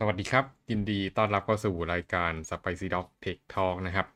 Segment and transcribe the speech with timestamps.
[0.00, 4.06] สวัสดีครับ ยินดีต้อนรับเข้าสู่รายการ Spicy Dog Tech Talk นะครับ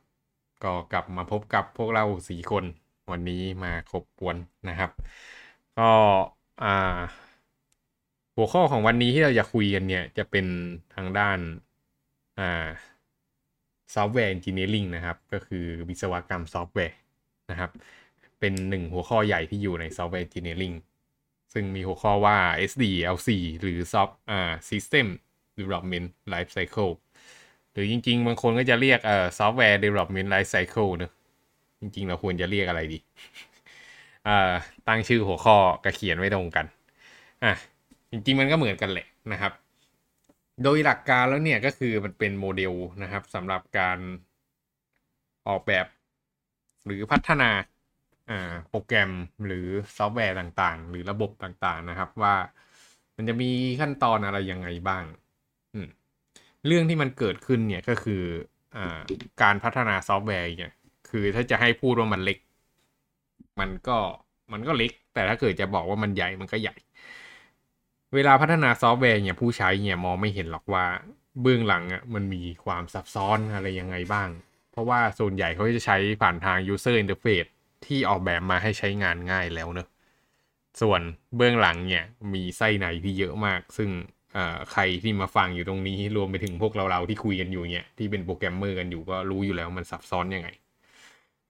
[0.63, 2.65] ก็กลับมาพบกับพวกเราสี่คน
[3.11, 4.37] วันนี้มาครบก๊วน
[4.69, 4.91] นะครับ
[5.79, 5.91] ก็
[8.35, 10.45] หัวข้อของวันนี้ที่เราจะคุยกันเนี่ย จะเป็น
[10.95, 11.39] ทางด้าน
[13.95, 16.97] ซอฟต์แวร์ Engineering นะครับ ก็คือวิศวกรรมซอฟต์แวร์
[17.51, 17.71] นะครับ
[18.39, 20.75] เป็นหนึ่งหัวข้อใหญ่ที่อยู่ในซอฟต์แวร์ Engineering
[21.53, 22.37] ซึ่งมีหัวข้อว่า
[22.71, 23.29] SDLC
[23.61, 25.07] หรือ Soft อ่า System
[25.61, 26.91] Development Life Cycle
[27.71, 31.11] หรือจริง ๆ บางคนก็จะเรียกเอ่อ Software Development Life Cycle เนอะ
[31.81, 32.99] จริง ๆ เราควรจะเรียกอะไรดี
[34.27, 34.51] อ่า
[34.87, 36.65] ตั้งชื่อหัวข้อกับเขียนไว้ตรงกัน
[37.43, 37.53] อะ
[38.11, 39.53] จริง ๆ มันก็เหมือนกันแหละนะครับ
[40.63, 43.97] โดยหลักการแล้วเนี่ยก็คือมันเป็นโมเดลนะครับสำหรับการ
[45.47, 45.85] ออกแบบ
[46.85, 47.49] หรือพัฒนา
[48.69, 49.11] โปรแกรม
[49.45, 52.35] หรือซอฟต์แวร์ต่างๆ หรือระบบต่างๆนะครับว่า
[53.15, 55.03] มันจะมีขั้นตอนอะไรยังไงบ้าง
[56.67, 58.23] เรื่องที่มันเกิดขึ้นเนี่ยก็คือ
[58.75, 58.99] อ่า
[59.41, 60.73] การพัฒนาซอฟต์แวร์เนี่ย
[61.09, 62.37] คือถ้าจะให้พูดว่ามันเล็ก
[63.59, 63.97] มันก็
[64.51, 66.75] มันก็เล็ก แต่ถ้าเกิดจะบอกว่ามันใหญ่มันก็ใหญ่
[68.13, 70.85] เวลาพัฒนาซอฟต์แวร์เนี่ยผู้ใช้เนี่ยมองไม่เห็นหรอกว่า
[71.41, 74.29] เบื้องหลังอะมันมีความซับซ้อนอะไรยังไงบ้าง
[74.71, 77.49] เพราะว่าส่วนใหญ่เขาจะใช้ผ่านทาง user interface
[77.85, 79.87] ที่ออกแบบมาให้ใช้งานง่ายแล้วเนอะ
[80.81, 81.01] ส่วน
[81.35, 83.89] เบื้องหลังเนี่ยมีไส้ในที่เยอะมาก ซึ่ง
[84.71, 90.49] ใครที่มาฟังอยู่ตรงนี้รวมไปถึงพวกเราๆที่คุยกันอยู่เนี่ยที่เป็นโปรแกรมเมอร์กันอยู่ก็รู้อยู่แล้วมันซับซ้อนยังไง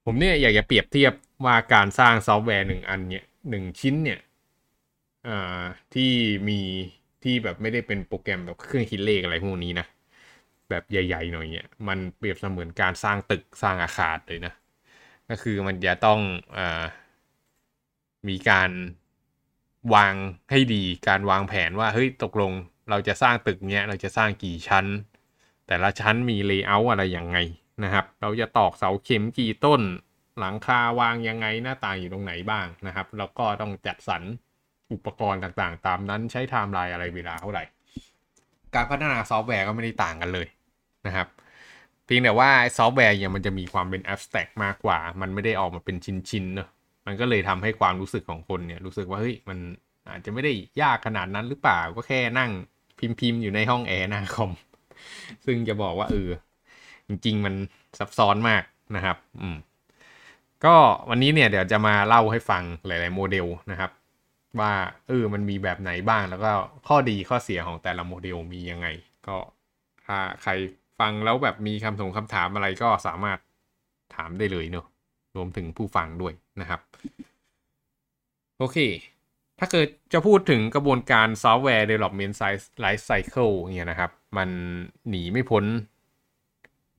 [0.05, 1.13] ผมเนี่ยอยากจะเปรียบเทียบ
[1.45, 4.19] ว่าการสร้างซอฟต์แวร์หนึ่งอันเนี่ยหนึ่งชิ้นเนี่ย
[5.93, 6.11] ที่
[6.49, 6.59] มี
[7.23, 9.85] ที่แบบไม่ได้เป็นโปรแกรมแบบเครื่องคิดเลขอะไรพวกนี้นะ
[10.69, 14.53] แบบใหญ่ๆหน่อยเนี่ยมันเปรียบเสมือนการสร้างตึกสร้างอาคารเลยนะ
[15.29, 16.19] ก็คือมันจะต้องเอ
[16.57, 16.59] อ
[18.27, 18.69] มีการ
[19.95, 20.13] วาง
[20.51, 22.53] ให้ดีการวางแผนว่าเฮ้ยตกลง
[22.89, 24.85] เราจะสร้างตึกเนี้ยเราจะสร้างกี่ชั้น
[25.67, 27.37] แต่ละชั้นมี layer อะไรยังไง
[27.83, 29.81] นะครับ เราจะตอกเสาเข็มกี่ต้น
[30.39, 34.23] หลังคาวางยังไงหน้าต่างอยู่ตรงไหนบ้างนะครับ แล้วก็ต้องจัดสรร
[34.91, 37.63] อุปกรณ์ต่างๆ ตามนั้นใช้ไทม์ไลน์อะไรเวลาเท่าไหร่
[38.75, 40.47] การพัฒนาซอฟต์แวร์ก็ไม่ได้ต่างกันเลย
[41.05, 41.27] นะครับ
[42.05, 46.69] เพียงแต่ว่าซอฟต์แวร์เนี่ยมันจะมีความเป็น abstract มากกว่า มันไม่ได้ออกมาเป็นชิ้นๆเนอะ
[47.05, 49.59] มันก็เลยทำให้ความรู้สึกของคนเนี่ยรู้สึกว่าเฮ้ยมัน
[50.09, 52.51] อาจจะไม่ได้ยากขนาดนั้นหรือเปล่าก็แค่นั่ง
[52.99, 54.51] พิมพ์พิมพ์อยู่ในห้องแอร์หน้าคอม
[55.45, 56.29] ซึ่งจะบอกว่าเออ
[57.07, 57.55] จริง ๆ มัน
[57.99, 58.63] ซับซ้อนมาก
[58.95, 59.57] นะครับ อืม
[60.65, 60.75] ก็
[61.09, 63.91] วันนี้เนี่ยเดี๋ยวจะมาเล่าให้ฟังหลาย ๆ โมเดลนะครับ
[64.59, 64.73] ว่า
[65.07, 66.51] เออมันมีแบบไหนบ้างแล้วก็
[66.87, 68.87] ข้อดีข้อเสียของแต่ละโมเดลมียังไง
[69.27, 69.37] ก็
[70.05, 70.51] ถ้าใคร
[70.99, 73.37] ฟังแล้วแบบมีคำถงคำถามอะไรก็สามารถ
[74.15, 74.85] ถามได้เลยเนอะ
[75.35, 76.81] รวมถึงผู้ฟังด้วยนะครับ
[78.57, 78.77] โอเค
[79.59, 82.35] ถ้าเกิดจะพูดถึงกระบวนการซอฟต์แวร์ development
[82.83, 84.49] life cycle เนี่ยนะครับ มัน
[85.09, 85.65] หนีไม่พ้น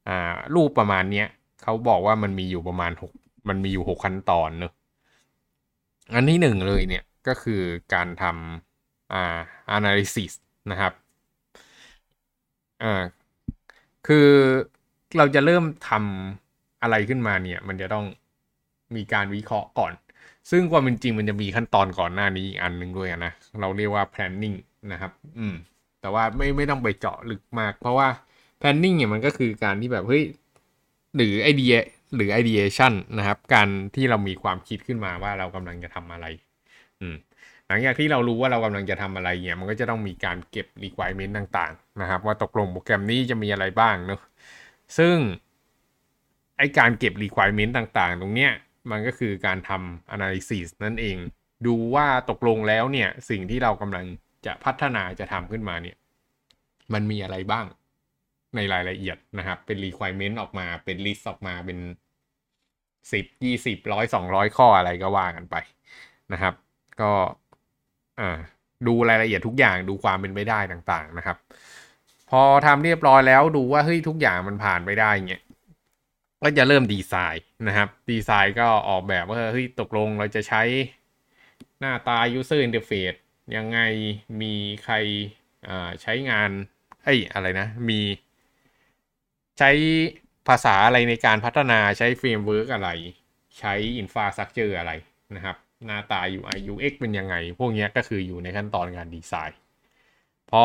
[0.08, 1.26] อ่ารูปประมาณเนี้ย
[1.62, 3.12] เขาบอกว่ามันมีอยู่ประมาณหก
[3.48, 4.72] มันมีอยู่หกขั้นตอนเนอะ
[6.14, 7.62] อันที่หนึ่งเลยเนี่ยก็คือ
[7.94, 9.38] การทำอ่า
[9.76, 10.32] analysis
[10.70, 10.92] นะครับ
[12.82, 13.02] อ่า
[14.06, 14.28] คือ
[15.16, 18.04] เราจะเริ่มทำอะไรขึ้นมาเนี่ย มันจะต้อง
[18.97, 19.92] มีการวิเคราะห์ก่อน
[20.50, 24.56] ซึ่งความเป็นจริงมันจะมีขั้นตอนก่อนหน้านี้อีกอันหนึ่งด้วยนะ เราเรียกว่า planning
[24.92, 25.54] นะครับ อืม
[26.00, 28.08] แต่ว่าไม่ไม่ต้องไปเจาะลึกมาก เพราะว่า
[28.60, 30.22] planning เนี่ยมันก็คือการที่แบบเฮ้ย
[31.16, 31.75] หรือไอเดีย
[32.14, 36.26] หรือ ideation นะครับ การที่เรามีความคิดขึ้นมาว่าเรากำลังจะทำอะไร
[37.00, 37.16] อืม
[37.66, 44.20] หลังจากที่เรารู้ว่าเรากำลังจะทำอะไรเนี่ย มันก็จะต้องมีการเก็บ requirement ต่างๆ นะครับ ว่าตกลงโปรแกรมนี้จะมีอะไรบ้างเนาะ
[44.98, 45.16] ซึ่ง
[46.58, 48.52] ไอการเก็บ requirement ต่างๆ ตรงเนี้ย
[48.91, 51.16] มันก็คือการทำ analysis นั่นเอง
[51.66, 54.06] ดูว่าตกลงแล้วเนี่ย สิ่งที่เรากำลัง
[54.47, 55.97] จะพัฒนาจะทำขึ้นมาเนี่ย
[56.93, 57.66] มันมีอะไรบ้าง
[58.56, 61.78] ในรายละเอียดนะครับ เป็น requirement ออกมาเป็น list ออกมาเป็น
[63.12, 65.56] สิบยี่สิบร้อยสองร้อยข้ออะไรก็ว่ากันไป
[66.32, 66.54] นะครับ
[67.00, 67.12] ก็
[68.87, 71.37] ดูรายละเอียดทุกอย่างดูความเป็นไปได้ต่างๆนะครับ
[72.31, 75.43] พอทำเรียบร้อยแล้วดูว่าเฮ้ยทุกอย่างมันผ่านไปได้เงี้ย
[76.43, 80.62] ก็จะเริ่มดีไซน์นะครับ ดีไซน์ก็ออกแบบว่าเฮ้ยตกลงเราจะใช้
[81.81, 83.19] หน้าตา user interface
[83.56, 83.79] ยังไง
[84.41, 84.55] มี
[84.85, 84.94] ใคร
[86.03, 86.50] ใช้งาน
[87.05, 88.00] เอ้ยอะไรนะ มี
[89.59, 89.71] ใช้
[90.49, 92.91] ภาษาอะไรในการพัฒนาใช้ framework อะไร
[93.59, 94.93] ใช้ infrastructure อะไร
[95.37, 95.56] นะครับ
[95.87, 99.59] หน้าตา UI UX เป็นยังไง พวกนี้ก็คืออยู่ในขั้นตอนการดีไซน์
[100.50, 100.65] พอ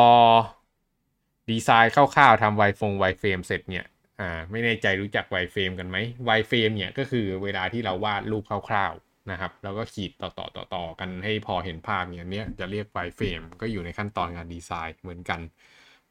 [1.50, 3.86] ดีไซน์คร่าวๆทำไวฟง wireframe เสร็จเนี่ย
[4.19, 15.40] อ่าไม่แน่ใจรู้จัก wireframe กันไหมwireframe เนี่ยก็คือเวลาที่เราวาดรูปคร่าวๆนะครับ แล้วก็ขีดต่อต่อต่อต่อกันให้พอเห็นภาพอย่างเนี้ยจะเรียก wireframe ก็อยู่ในขั้นตอนการดีไซน์เหมือนกัน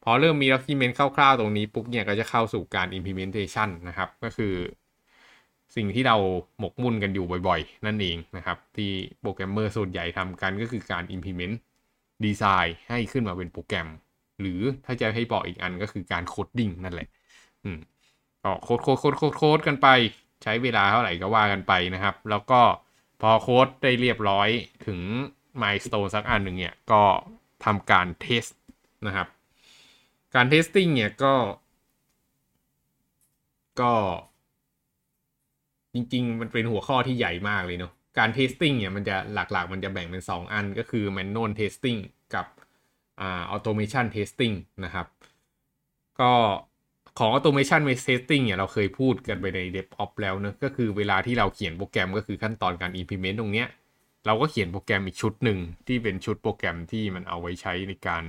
[0.03, 4.55] พอเริ่มมี document คร่าวๆตรงนี้ปุ๊บเนี่ยก็จะเข้าสู่การ implementation นะครับก็คือ
[5.75, 6.17] สิ่งที่เรา
[6.59, 11.55] หมกมุ่นกันอยู่บ่อยๆ นั่นเองนะครับ ที่โปรแกรมเมอร์ส่วนใหญ่ทำกันก็คือการ implement
[12.25, 13.87] ดีไซน์ให้ขึ้นมาเป็นโปรแกรม
[14.41, 17.07] หรือถ้าจะให้บอกอีกอันก็คือการ coding นั่นแหละ
[17.63, 17.79] อืม
[18.47, 19.87] ก็ code code code code code กันไป
[20.43, 22.61] ใช้เวลาเท่าไหร่ก็ว่ากันไปนะครับ แล้วก็
[23.21, 24.49] พอโค้ดได้เรียบร้อย
[24.85, 24.99] ถึง
[25.61, 27.03] milestone สักอันหนึ่งเนี่ย ก็
[27.65, 28.45] ทำการ test
[29.07, 29.27] นะครับ
[30.35, 31.35] การ testing เนี่ยก็
[33.81, 33.93] ก็
[35.93, 41.99] จริง ๆ มันเป็นหัวข้อที่ใหญ่มากเลยเนาะการ testing เนี่ยมันจะหลักๆ มันจะแบ่งเป็น 2 อันก็คือ manual testing
[42.35, 42.45] กับ
[43.19, 45.07] อ่า automation testing นะครับ
[46.21, 46.33] ก็
[47.17, 53.67] ของ automation testing เนี่ยเราเคยพูดกันไปใน DevOps แล้วเนะก็คือเวลาที่เราเขียนโปรแกรมก็คือขั้นตอนการ implement ตรงเนี้ย
[54.25, 58.23] เราก็เขียนโปรแกรมอีกชุดหนึ่งที่เป็นชุดโปรแกรมที่มันเอาไว้ใช้ในการ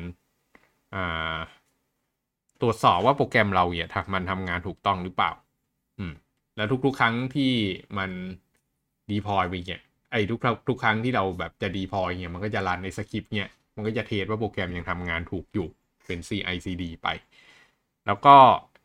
[0.94, 1.38] อ่า
[2.61, 5.31] ตรวจสอบว่าโปรแกรมเราเนี่ยมันทำงานถูกต้องหรือเปล่า
[5.99, 6.12] อืม
[6.56, 7.52] แล้วทุกๆครั้งที่
[7.99, 8.11] มัน
[9.11, 9.82] ดีพอยไปเนี่ย
[10.12, 15.69] ไอ้ทุกทุกครั้งที่เราแบบจะดีพอยเนี่ยมันก็จะรันในสคริปต์เนี่ยมันก็จะเทสว่าโปรแกรมยังทำงานถูกอยู่
[16.06, 17.08] เป็น CI/CD ไป
[18.06, 18.37] แล้วก็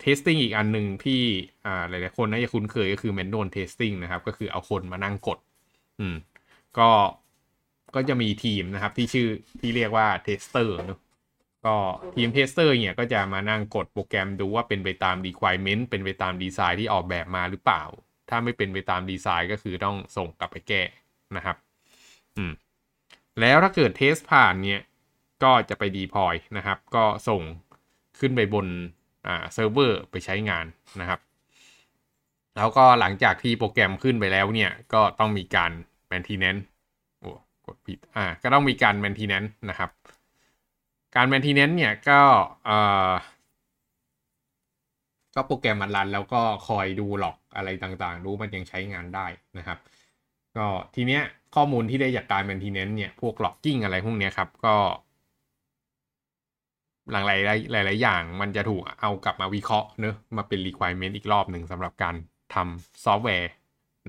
[0.03, 1.21] testing อีกอันหนึ่งที่
[1.65, 5.39] อ่าหลายๆคนน่าจะคุ้นเคยก็คือ manual testing นะครับ ก็คือเอาคนมานั่งกด
[5.99, 6.15] อืม
[6.77, 6.89] ก็
[7.95, 9.27] ก็จะมีทีมนะครับ ที่ชื่อ
[9.59, 10.99] ที่เรียกว่า tester เนะ
[11.65, 11.75] ก็
[12.15, 17.83] ทีม tester เนี่ยก็จะมานั่งกดโปรแกรมดูว่าเป็นไปตาม requirement เป็นไปตามดีไซน์ที่ออกแบบมาหรือเปล่า
[18.29, 20.81] ถ้าไม่เป็นไปตามดีไซน์ก็คือต้องส่งกลับไปแก้
[21.35, 21.57] นะครับ
[22.37, 22.53] อืม
[23.39, 24.81] แล้วถ้าเกิดเทสผ่านเนี่ย
[25.43, 27.41] ก็จะไป deploy นะครับ ก็ส่ง
[28.19, 28.67] ขึ้นไปบน
[29.53, 30.65] เซิร์ฟเวอร์ไปใช้งาน
[31.01, 31.19] นะครับ
[32.55, 35.71] แล้วก็หลังจากที่โปรแกรมขึ้นไปแล้วเนี่ย ก็ต้องมีการ
[36.11, 36.63] maintenance
[37.19, 37.29] โอ้
[37.65, 39.89] กดผิดอ่าก็ต้องมีการ maintenance นะครับ
[41.15, 42.19] การ maintenance เนี่ยก็
[42.65, 42.77] เอ่
[43.09, 43.11] อ
[45.35, 49.27] ก็โปรแกรมมันรันแล้วก็คอยดูหลอกอะไรต่างๆ รู้มันยังใช้งานได้
[49.57, 49.79] นะครับ
[50.57, 51.21] ก็ทีเนี้ย
[51.55, 54.75] ข้อมูลที่ได้จากการ maintenance เนี่ย พวก logging อะไรพวกเนี้ยครับ ก็
[57.11, 57.39] หลังหลาย
[57.85, 62.15] หลายๆอย่างมันจะถูกเอากลับมาวิเคราะห์เนอะมาเป็น requirement อีกรอบหนึ่งสำหรับการ
[62.53, 63.51] ทำซอฟต์แวร์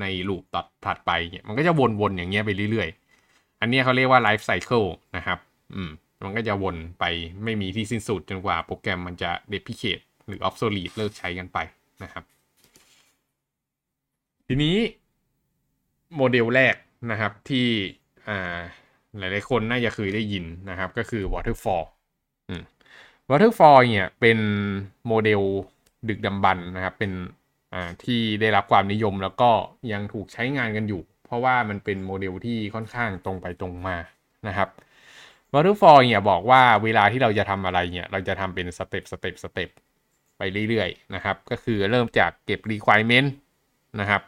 [0.00, 5.38] ในลูปต่อถัดไปเนี่ยมันก็จะวนๆอย่างเงี้ยไปเรื่อยๆ อันนี้เขาเรียกว่า life cycle นะครับ
[5.75, 5.91] อืม
[6.25, 7.05] มันก็จะวนไป
[7.44, 11.58] ไม่มีที่สิ้นสุดจนกว่าโปรแกรมมันจะ deprecate หรือ obsolete เลิกใช้กันไป
[12.02, 12.25] นะครับ
[14.49, 14.76] ทีนี้
[16.17, 16.75] โมเดลแรก
[17.11, 17.67] นะครับที่
[18.29, 18.58] อ่า
[19.19, 21.85] หลายๆคนน่าจะเคยได้ยินนะครับ ก็คือ waterfall
[23.28, 24.38] waterfall เนี่ยเป็น
[25.06, 25.42] โมเดล
[26.08, 27.12] ดึกดำบรรพ์นะครับ เป็น
[28.04, 29.50] ที่ได้รับความนิยมแล้วก็
[29.92, 33.96] ยังถูกใช้งานกันอยู่ เพราะว่ามันเป็นโมเดลที่ค่อนข้างตรงไปตรงมา
[34.48, 34.68] นะครับ
[35.52, 39.70] waterfall เนี่ยบอกว่าเวลาที่เราจะทำอะไรเนี่ย เราจะทำเป็น step step step
[40.38, 43.28] ไปเรื่อยๆนะครับ ก็คือเริ่มจากเก็บ requirement
[44.00, 44.22] นะครับ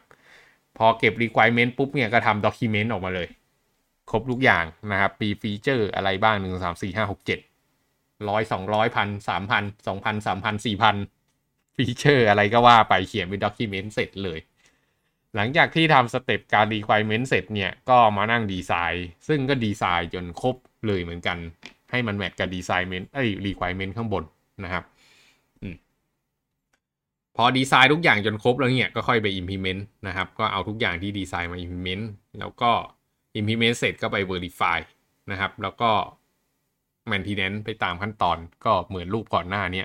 [0.76, 3.28] พอเก็บ requirement ปุ๊บเนี่ยก็ทำ document ออกมาเลย
[4.10, 7.38] ครบทุกอย่างนะครับมีฟีเจอร์อะไรบ้างหนึ่งสามสี่ห้าหกเจ็ด
[8.28, 10.96] ร้อยสองร้อยพันสามพันสองพันสามพันสี่พัน
[11.76, 14.38] ฟีเจอร์อะไรก็ว่าไปเขียนเป็น document เสร็จเลย
[15.34, 21.38] หลังจากที่ทำสเต็ปการ requirement เสร็จเนี่ย ก็มานั่งดีไซน์ ซึ่งก็ดีไซน์จนครบเลยเหมือนกัน
[21.90, 24.24] ให้มันแมทกับดีไซน์เมนต์ไอ้ requirement ข้างบน
[24.64, 24.84] นะครับ
[25.62, 25.64] อ
[27.36, 32.04] พอดีไซน์ทุกอย่างจนครบแล้วเนี่ยก็ค่อยไป implement นะครับ ก็เอาทุกอย่างที่ดีไซน์มา implement
[32.38, 32.70] แล้วก็
[33.38, 34.78] implement เสร็จก็ไป verify
[35.30, 35.90] นะครับ แล้วก็
[37.10, 39.84] maintenance ไปตามขั้นตอนก็เหมือนรูปก่อนหน้านี้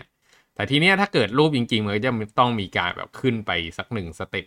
[0.55, 4.45] แต่ทีเนี้ยถ้าเกิดรูปจริงๆมันก็จะต้องมีการแบบขึ้นไปสักหนึ่งสเต็ป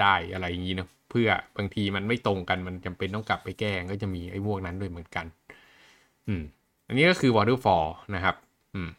[0.00, 5.26] ได้อะไรอย่างนี้เนาะเพื่อบางทีมันไม่ตรงกันมันจำเป็นต้องกลับไปแก้ก็จะมีไอ้พวกนั้นด้วยเหมือนกัน
[6.28, 6.42] อืม
[6.86, 8.34] อันนี้ก็คือ waterfall นะครับ
[8.74, 8.90] อืม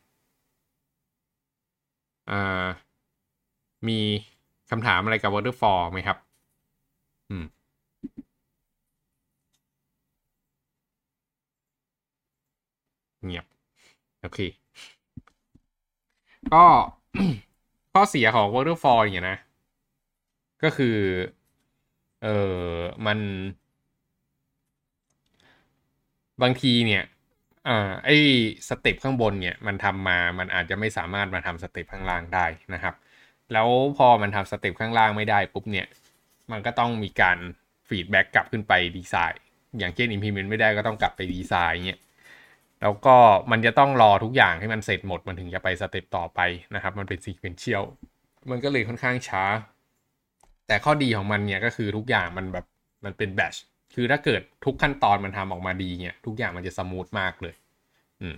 [2.30, 2.68] อ่า
[3.88, 4.00] มี
[4.70, 6.18] คำถามอะไรกับ waterfall ไหมครับ
[7.30, 7.46] อืม
[13.28, 13.46] เงียบ
[14.22, 14.40] โอเค
[16.54, 16.66] ก็
[17.94, 19.38] ข้อเสียของ waterfall อย่างนะ
[20.64, 20.98] ก็คือ
[22.24, 22.28] เอ
[22.72, 23.20] อมัน
[26.42, 27.04] บางทีเนี่ย
[27.68, 28.16] อ่าไอ้
[28.70, 32.96] step ข้างบนเนี่ย มันทำมามันอาจจะไม่สามารถมาทำ step ข้างล่างได้นะครับ
[33.54, 33.68] แล้ว
[33.98, 35.88] พอมันทำ step ข้างล่างไม่ได้ปุ๊บเนี่ย
[36.52, 37.38] มันก็ต้องมีการ
[37.88, 39.42] feedback กลับขึ้นไปดีไซน์
[39.78, 42.00] อย่างเช่น implement ไม่ได้ก็ต้องกลับไปดีไซน์เงี้ย
[42.82, 43.16] แล้วก็
[43.52, 46.40] มันจะต้องรอทุกอย่างให้มันเสร็จหมดมันถึงจะไป step ต่อไป
[46.76, 47.84] นะครับ มันเป็น sequential
[48.52, 49.44] มันก็เลยค่อนข้างช้า
[50.68, 52.66] แต่ข้อดีของมันเนี่ยก็คือทุกอย่างมันแบบ
[53.06, 53.56] มันเป็น batch
[53.96, 57.56] คือถ้าเกิดทุกขั้นตอนมันทำออกมาดีเนี่ย ทุกอย่างมันจะ smooth มากเลย
[58.22, 58.36] อืม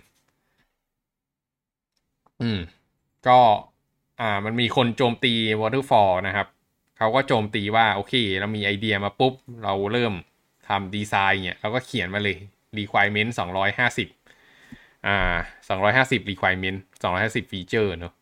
[2.41, 2.59] อืม
[3.27, 3.39] ก็
[4.21, 6.47] อ่า มันมีคนโจมตี Waterfall นะครับ
[6.97, 10.13] เขาก็โจมตีว่า โอเค เรามีไอเดียมาปุ๊บ เราเริ่ม
[10.67, 12.37] ทำดีไซน์เนี่ยเราก็เขียนมาเลย
[12.79, 13.41] requirement ส
[15.07, 15.17] อ่า
[15.69, 18.13] สองร้อยห้าสิบ requirement สองร้อยห้าสิบฟีเนอะ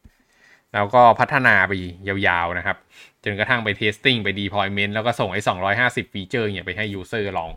[0.73, 1.71] แล้วก็พัฒนาไป
[2.07, 2.77] ยาวๆนะครับ
[3.23, 7.51] จนกระทั่งไป testing ไป deployment แล้วก็ส่งไอ้สองร้อยห้าสิบฟีเจอร์เนี่ยไปให้ user ลอง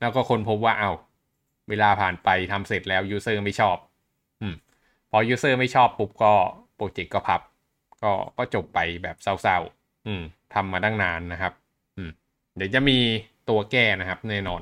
[0.00, 0.92] แล้วก็คนพบว่าเอา้า
[1.68, 3.76] เวลาผ่านไปทำเสร็จแล้ว user ไม่ชอบ
[4.42, 4.54] อืม
[5.10, 6.32] พอ user ไม่ชอบปุ๊บก็
[6.76, 7.40] โปรเจกต์ก็พับ
[8.02, 10.22] ก็ก็จบไปแบบเศร้าๆ อืม
[10.54, 11.52] ทำมาตั้งนานนะครับ
[11.96, 12.10] อืม
[12.56, 12.98] เดี๋ยวจะมี
[13.48, 14.60] ตัวแก้นะครับแน่นอน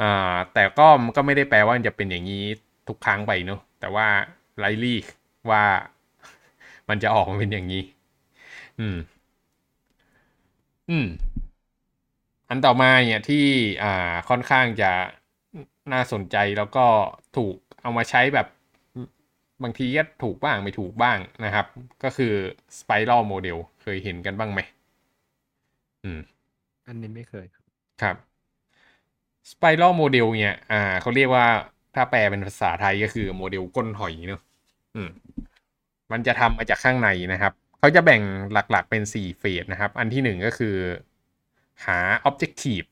[0.00, 2.44] อ่าแต่ก็มันก็ไม่ได้แปลว่าจะเป็นอย่างนี้
[2.88, 4.06] ทุกครั้งไปเนาะแต่ว่า
[4.58, 4.98] ไลลี่
[5.50, 5.62] ว่า
[6.88, 7.82] มันจะออกมาเป็นอย่างนี้
[8.80, 8.96] อืม
[10.90, 11.06] อืม
[12.48, 13.44] อันต่อมาเนี่ยที่
[13.82, 14.90] อ่าค่อนข้างจะ
[15.92, 16.86] น่าสนใจแล้วก็
[17.36, 18.46] ถูกเอามาใช้แบบ
[19.62, 21.66] บางทีก็ถูกบ้างไม่ถูกบ้างนะครับ
[22.04, 22.32] ก็คือ
[22.78, 24.60] Spiral Model เคยเห็นกันบ้างไหม
[26.04, 26.20] อืม
[26.86, 27.46] อันนี้ไม่เคย
[28.02, 28.16] ครับ
[29.44, 31.46] ครับ Spiral Model เนี่ยอ่าเขาเรียกว่า
[31.94, 34.42] ถ้าแปลเป็นภาษาไทยก็คือโมเดลก้นหอยเนอะ
[34.94, 35.08] อืม
[36.12, 38.22] มันจะทำมาจากข้างในนะครับ เขาจะแบ่ง
[38.52, 40.76] หลักๆเป็น 4 เฟสนะครับ อันที่ 1 ก็คือ
[41.86, 41.98] หา
[42.28, 42.86] Objective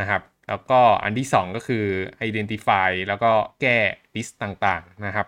[0.00, 1.84] นะครับ แล้วก็อันที่ 2 ก็คือ
[2.28, 3.78] Identify แล้วก็แก้
[4.14, 5.26] list ต่างๆนะครับ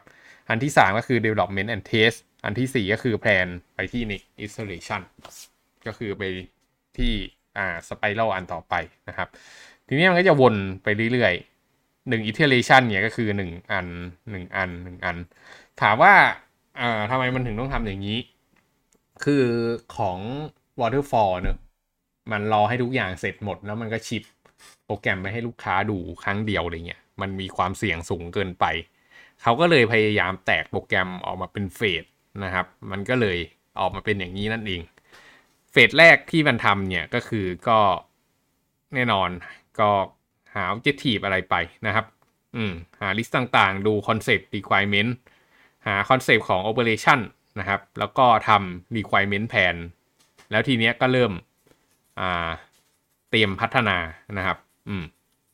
[0.49, 5.03] อันที่ 3 ก็คือ Development and Test อันที่ 4 ก็คือ Plan ไปที่ Next Iteration
[5.87, 6.23] ก็คือไป
[6.99, 7.13] ที่
[7.59, 8.75] อ่า Spiral อันต่อไป
[9.09, 9.29] นะครับ
[9.93, 13.87] ทีนี้มันก็จะวนไปเรื่อยๆหนึ่ง iteration เนี่ยก็คือหนึ่งอัน
[14.31, 15.17] หนึ่งอันหนึ่งอัน
[15.81, 16.15] ถามว่า
[16.81, 18.19] อ่าทำไมมันถึงต้องทำอย่างนี้
[19.25, 19.45] คือ
[19.97, 20.19] ของ
[20.81, 21.59] waterfall เนอะ
[22.31, 24.23] มันรอให้ทุกอย่างเสร็จหมดแล้วมันก็ชิป
[24.87, 28.65] โปรแกรมไปให้ลูกค้าดูครั้งเดียวอะไรเงี้ย มันมีความเสี่ยงสูงเกินไป
[29.43, 32.05] เขาก็เลยพยายามแตกโปรแกรมออกมาเป็นเฟส
[32.45, 33.39] นะครับ มันก็เลย
[33.81, 34.83] ออกมาเป็นอย่างนี้นั่นเอง
[35.73, 37.79] เฟสแรกที่มันทำเนี่ยก็คือก็
[38.95, 39.31] แน่นอน
[39.81, 39.91] ก็
[40.55, 41.55] หา objective อะไรไป
[41.87, 42.07] นะครับ
[42.57, 45.11] อืม หา list ต่างๆ ดู concept requirement
[45.87, 47.21] หา concept ของ operation
[47.59, 49.77] นะครับ แล้วก็ทำ requirement plan
[50.51, 51.33] แล้วทีเนี้ยก็เริ่ม
[52.21, 52.51] อ่า
[53.31, 53.97] เตรียมพัฒนา
[54.39, 54.59] นะครับ
[54.89, 55.05] อืม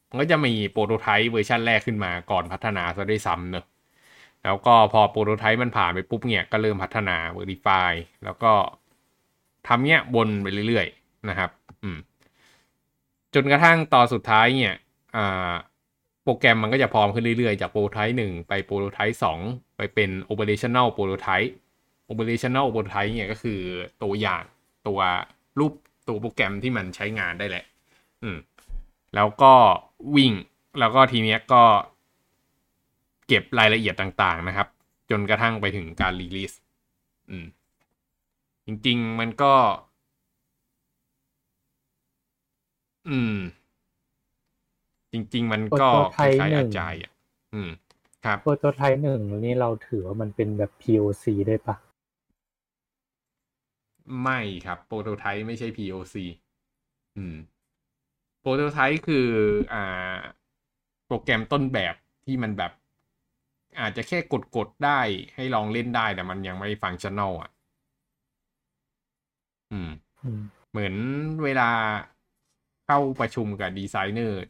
[0.09, 3.65] มันก็จะมีโปรโตไทป์เวอร์ชันแรกขึ้นมาก่อนพัฒนาซะด้วยซ้ำเนอะ
[4.45, 7.93] แล้วก็พอโปรโตไทป์มันผ่านไปปุ๊บเนี่ยก็เริ่มพัฒนา verify
[8.25, 8.53] แล้วก็
[9.67, 11.51] ทำเนี้ยวนไปเรื่อยๆ นะครับ
[11.83, 11.99] อืม
[13.39, 14.77] จนกระทั่งตอนสุดท้ายเนี่ย
[16.25, 19.39] โปรแกรมมันก็จะพร้อมขึ้นเรื่อยๆ จากโปรโตไทป์หนึ่งไปโปรโตไทป์สอง
[19.77, 21.53] ไปเป็น operational prototype
[22.11, 23.61] operational prototype เนี่ยก็คือ
[24.03, 24.43] ตัวอย่าง
[24.87, 25.01] ตัว
[25.59, 25.73] รูป
[26.09, 27.65] ตัวโปรแกรมที่มันใช้งานได้แหละ
[28.23, 28.37] อืม
[29.15, 29.53] แล้วก็
[30.17, 30.33] วิ่ง
[30.81, 31.63] แล้วก็ทีเนี้ยก็
[33.29, 34.69] เก็บรายละเอียดต่างๆนะครับ
[35.11, 36.53] จนกระทั่งไปถึงการรีลิส
[37.31, 37.47] อืม
[38.67, 39.53] จริงๆมันก็
[43.09, 43.37] อืม
[45.13, 47.13] จริง ๆ มันก็คล้ายๆอาจายอะ
[47.55, 47.71] อืม
[48.25, 51.77] ครับโปรโตไทป์หนึ่งนี่เราถือว่ามันเป็นแบบ POC ได้ปะ
[54.23, 56.17] ไม่ครับโปรโตไทป์ไม่ใช่ POC
[57.17, 57.37] อืม
[58.41, 59.27] โปรโตไทป์คือ
[59.73, 60.17] อ่า
[61.07, 61.95] โปรแกรมต้นแบบ
[62.25, 62.73] ที่มันแบบ
[63.81, 64.19] อาจจะแค่
[64.57, 65.01] กดๆได้
[65.35, 67.51] ให้ลองเล่นได้แต่มันยังไม่ฟังชั่นแนลอะ
[69.73, 69.91] อืม
[70.25, 70.95] อืมเหมือน
[71.45, 71.71] เวลา
[72.87, 74.41] เข้าประชุมกับดีไซเนอร์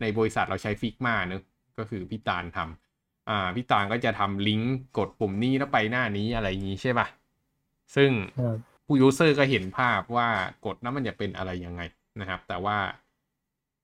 [0.00, 1.42] ในบริษัทเราใช้ Figma เนอะ
[1.78, 7.06] ก็คือพี่ตาลทำอ่าพี่ตาลก็จะทำลิงก์กดปุ่มนี้แล้วไปหน้านี้อะไรอย่างนี้ใช่ปะ
[7.96, 8.10] ซึ่ง
[8.40, 10.28] ครับผู้ user ก็เห็นภาพว่า
[10.64, 11.82] กดแล้วมันจะเป็นอะไรยังไง
[12.20, 12.76] นะครับ แต่ว่า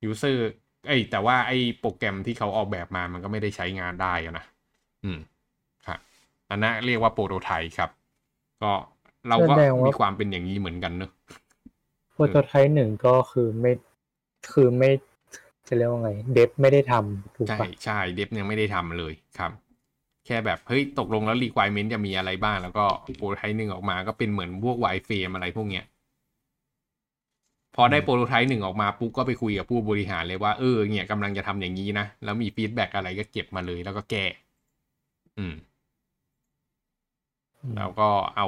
[0.05, 0.50] user
[0.87, 4.45] เอ้ยแต่ว่าไอ้โปรแกรมที่เขาออกแบบมามันก็ไม่ได้ใช้งานได้อะนะ
[5.05, 5.19] อืม
[5.87, 5.99] ครับ
[6.50, 7.90] อันนั้นเรียกว่า prototype ครับ
[8.62, 8.73] ก็
[9.29, 11.11] เราก็แสดงว่ามีมีความเป็นอย่างนี้เหมือนกันเนอะ
[12.21, 13.73] prototype หนึ่งก็คือไม่
[14.53, 14.91] คือไม่
[15.69, 19.53] จะเรียกว่าไง dev ไม่ได้ทำถูกใช่ปะใช่ dev ยังไม่ได้ทำเลยครับ
[20.27, 22.85] แค่แบบ เฮ้ย ตกลงแล้ว requirement จะมีอะไรบ้าง แล้วก็
[23.17, 25.85] prototype หนึ่งออกมาก็เป็นเหมือนพวก wireframe อะไรพวกเนี้ย
[27.77, 34.25] พอได้ prototype หนึ่งออกมาปุ๊บก็ไปคุยกับผู้บริหารเลยว่า เออเนี่ยกำลังจะทำอย่างนี้นะ แล้วมี feedback อะไรก็เก็บมาเลยแล้วก็แก้
[35.39, 35.55] อืม
[37.62, 38.47] อืมแล้วก็เอา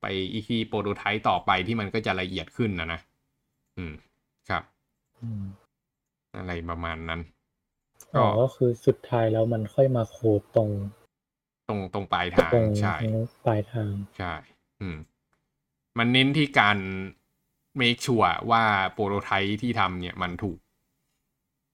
[0.00, 3.00] ไปอีกทีโปรโตไทป์ต่อไปที่มันก็จะละเอียดขึ้นนะนะ
[3.76, 3.92] อืม
[4.48, 4.62] ครับ
[5.22, 5.44] อืม
[6.36, 7.20] อะไรประมาณนั้น
[8.16, 10.70] อ๋อก็คือสุดท้ายแล้วมันค่อยมาโคดตรง
[11.68, 12.94] ตรงตรงปลายทางตรงใช่
[13.46, 14.34] ปลายทาง ใช่
[14.80, 14.96] อืม
[15.98, 16.78] มันเน้นที่การ
[17.80, 20.58] make sure ว่าโปรโตไทป์ที่ทำเนี่ยมันถูก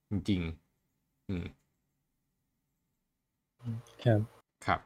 [0.09, 1.45] จริงๆอืม
[4.03, 4.19] ครับ
[4.65, 4.79] ครับ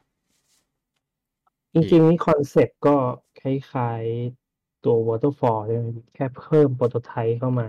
[1.72, 2.94] จริงๆนี่คอนเซ็ปต์ก็
[3.42, 7.68] คล้ายๆตัว waterfall ใช่ไหมแค่เพิ่ม prototype เข้ามา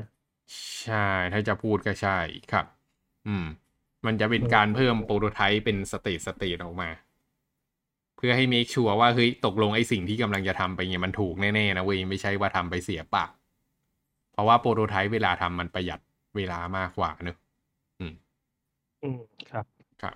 [0.83, 2.19] ใช่ ถ้าจะพูดก็ใช่
[2.51, 2.65] ครับ
[3.27, 3.45] อืม
[4.05, 6.89] มันจะเป็นการเพิ่ม prototype เป็น stage stage ออกมา
[8.15, 13.31] เพื่อให้ make sure ว่าเฮ้ยตกลงไอ้สิ่งที่กำลังจะทำไปเนี่ยมันถูกแน่ๆนะเว้ยไม่ใช่ว่าทำไปเสียเปล่า
[14.31, 15.99] เพราะว่าโปรโตไทป์เวลาทำมันประหยัด
[16.35, 17.37] เวลามากกว่าเนอะ
[17.99, 18.13] อืม
[19.01, 19.17] อืม
[19.49, 19.65] ครับ
[20.01, 20.15] ครับ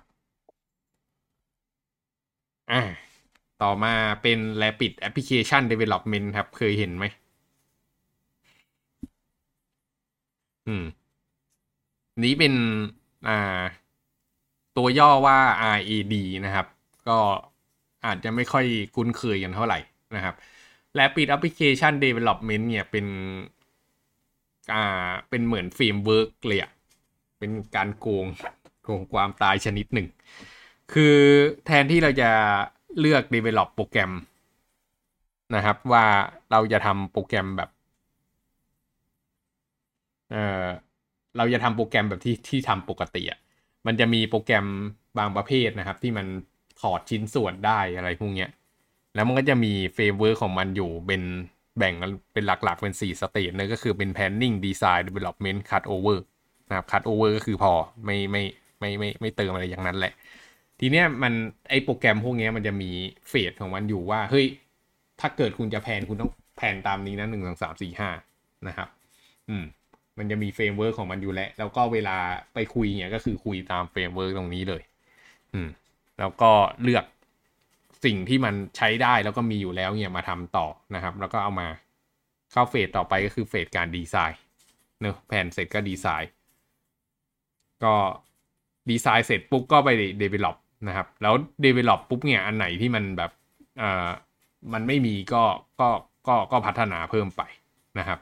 [2.70, 2.80] อ่า
[3.62, 7.04] ต่อมาเป็น Rapid Application Development ครับ เคยเห็นไหม
[10.66, 10.82] อืม
[12.22, 12.52] นี้เป็น
[13.26, 13.32] อ่า
[14.76, 15.38] ตัวย่อว่า
[15.76, 16.66] RAD นะครับ
[17.08, 17.18] ก็
[18.06, 19.78] อาจจะไม่ค่อยคุ้นเคยกันเท่าไหร่
[20.14, 20.34] นะครับ
[20.98, 23.06] Rapid Application Development เนี่ยเป็น
[24.72, 24.76] อ่า
[25.28, 26.70] เป็นเหมือน framework เลยอะ
[27.38, 28.26] เป็นการโกง
[28.82, 30.06] โกงความตายชนิดหนึ่ง
[30.92, 31.16] คือ
[31.64, 32.30] แทนที่เราจะ
[33.00, 34.12] เลือก develop โปรแกรม
[35.54, 36.04] นะครับ ว่า
[36.50, 37.70] เราจะทำโปรแกรมแบบ
[40.32, 40.64] เออ
[41.36, 43.38] เราจะทำโปรแกรมแบบที่ที่ทำปกติอะ
[43.86, 44.66] มันจะมีโปรแกรม
[45.18, 46.26] บางประเภทนะครับ ที่มัน
[46.80, 48.50] ถอดชิ้นส่วนได้อะไรพวกเนี้ย
[49.14, 51.22] แล้วมันก็จะมี framework ของมันอยู่เป็น
[51.78, 51.94] แบ่ง
[52.32, 56.18] เป็นหลักๆเป็น 4 stage เลยก็คือเป็น planning design development cut over
[56.68, 57.72] นะครับ cut over ก็คือพอ
[58.04, 58.42] ไม่ไม่
[58.80, 60.12] ไม่ไม่ไม่เติมอะไรอย่างนั้นแหละ
[60.80, 61.32] ทีเนี้ยมัน
[61.68, 62.90] ไอโปรแกรมพวกเนี้ยมันจะมี
[63.28, 64.46] phase ของมันอยู่ว่าเฮ้ย
[65.20, 68.10] ถ้าเกิดคุณจะ plan คุณต้อง plan ตามนี้นะหนึ่งสองสามสี่ห้า
[68.68, 68.88] นะครับ
[69.48, 69.64] อืม
[70.18, 72.16] มันจะมี framework ของมันอยู่แล้วแล้วก็เวลา
[72.54, 74.82] ไปคุยเนี่ยก็คือคุยตาม framework ตรงนี้เลย
[75.54, 75.68] อืม
[76.18, 76.50] แล้วก็
[76.82, 77.04] เลือก
[78.04, 81.68] สิ่งที่มันใช้ได้แล้วก็มีอยู่แล้วเนี่ยมาทำต่อนะครับ แล้วก็เอามา
[82.52, 84.40] เข้า phase ต่อไปก็คือ phase การดีไซน์
[85.00, 86.30] เนอะ plan เสร็จก็ดีไซน์
[87.84, 87.94] ก็
[88.90, 89.88] ดีไซน์เสร็จปุ๊บก็ไป
[90.22, 90.56] develop
[90.86, 93.30] นะครับ แล้ว develop ปุ๊บเนี่ยอันไหนที่มันแบบ
[93.78, 94.08] เอ่อ
[94.72, 95.44] มันไม่มีก็
[95.80, 95.88] ก็
[96.28, 97.42] ก็ก็พัฒนาเพิ่มไป
[97.98, 98.18] นะครับ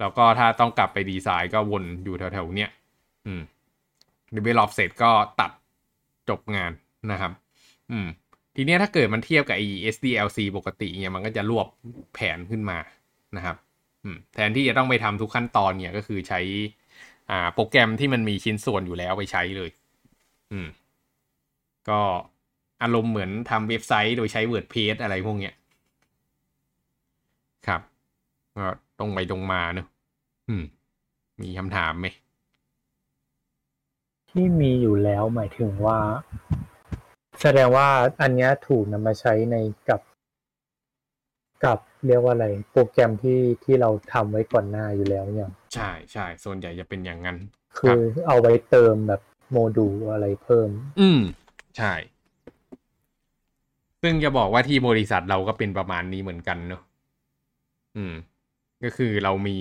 [0.00, 2.70] แล้วก็ถ้าต้องกลับไปดีไซน์ก็วนอยู่แถวๆเนี้ย
[3.26, 3.42] อืม
[4.36, 5.50] develop เสร็จก็ตัด
[6.28, 6.72] จบงาน
[7.12, 7.32] นะครับ
[7.90, 8.06] อืม
[8.56, 11.66] ทีเนี้ยถ้าเกิดมันเทียบกับ e SDLC ปกติเนี่ยมันก็จะรวบ
[12.14, 12.78] แผนขึ้นมา
[13.36, 13.56] นะครับ
[14.04, 16.40] อืมแทนที่จะต้องไปทำทุกขั้นตอนเนี่ยก็คือใช้
[17.30, 19.70] อ่าโปรแกรมที่มันมีชิ้นส่วนอยู่แล้วไปใช้เลย
[20.52, 20.66] อืม
[21.90, 22.00] ก็
[22.82, 25.54] อารมณ์เหมือนทำเว็บไซต์โดยใช้ WordPress อะไรพวกเนี้ย
[27.66, 27.80] ครับ
[28.56, 28.66] ก็
[28.98, 29.86] ตรงไปตรงมาเนอะ
[30.48, 30.64] อืม
[31.42, 32.06] มีคำถามไหม
[34.30, 35.98] ที่มีอยู่แล้วหมายถึงว่า
[37.40, 37.88] แสดงว่า
[38.22, 39.56] อันเนี้ยถูกนำมาใช้ใน
[39.88, 40.00] กับ
[41.64, 47.36] กับเรียกว่าอะไร โปรแกรมที่ที่เราทำไว้ก่อนหน้าอยู่แล้วเนี่ยใช่ใช่ส่วนใหญ่จะเป็นอย่างนั้น
[47.78, 49.20] คือเอาไว้เติมแบบ
[49.50, 50.68] โมดูลอะไรเพิ่ม
[51.00, 51.20] อืม
[51.76, 51.92] ใช่
[54.02, 56.82] ซึ่งจะบอกว่าที่บริษัทเราก็เป็นประมาณนี้เหมือนกันเนอะ
[57.96, 58.14] อืม
[58.84, 59.58] ก็คือเรามี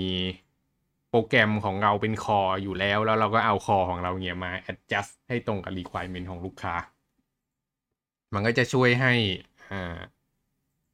[1.10, 6.74] โปรแกรมของเราเป็นคออยู่แล้ว แล้วเราก็เอาคอของเราเนี่ยมา adjust ให้ตรงกับ requirement ของลูกค้า
[8.34, 9.14] มันก็จะช่วยให้
[9.72, 9.98] อ่า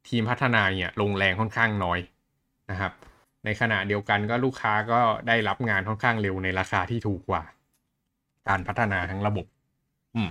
[0.08, 1.98] ทีมพัฒนาเนี่ยลงแรงค่อนข้างน้อย
[2.70, 2.92] นะครับ
[3.44, 7.42] ในขณะเดียวกันก็ลูกค้าก็ได้รับงานค่อนข้างเร็วในราคาที่ถูกกว่า
[8.48, 9.46] การพัฒนาทั้งระบบ
[10.16, 10.30] อืม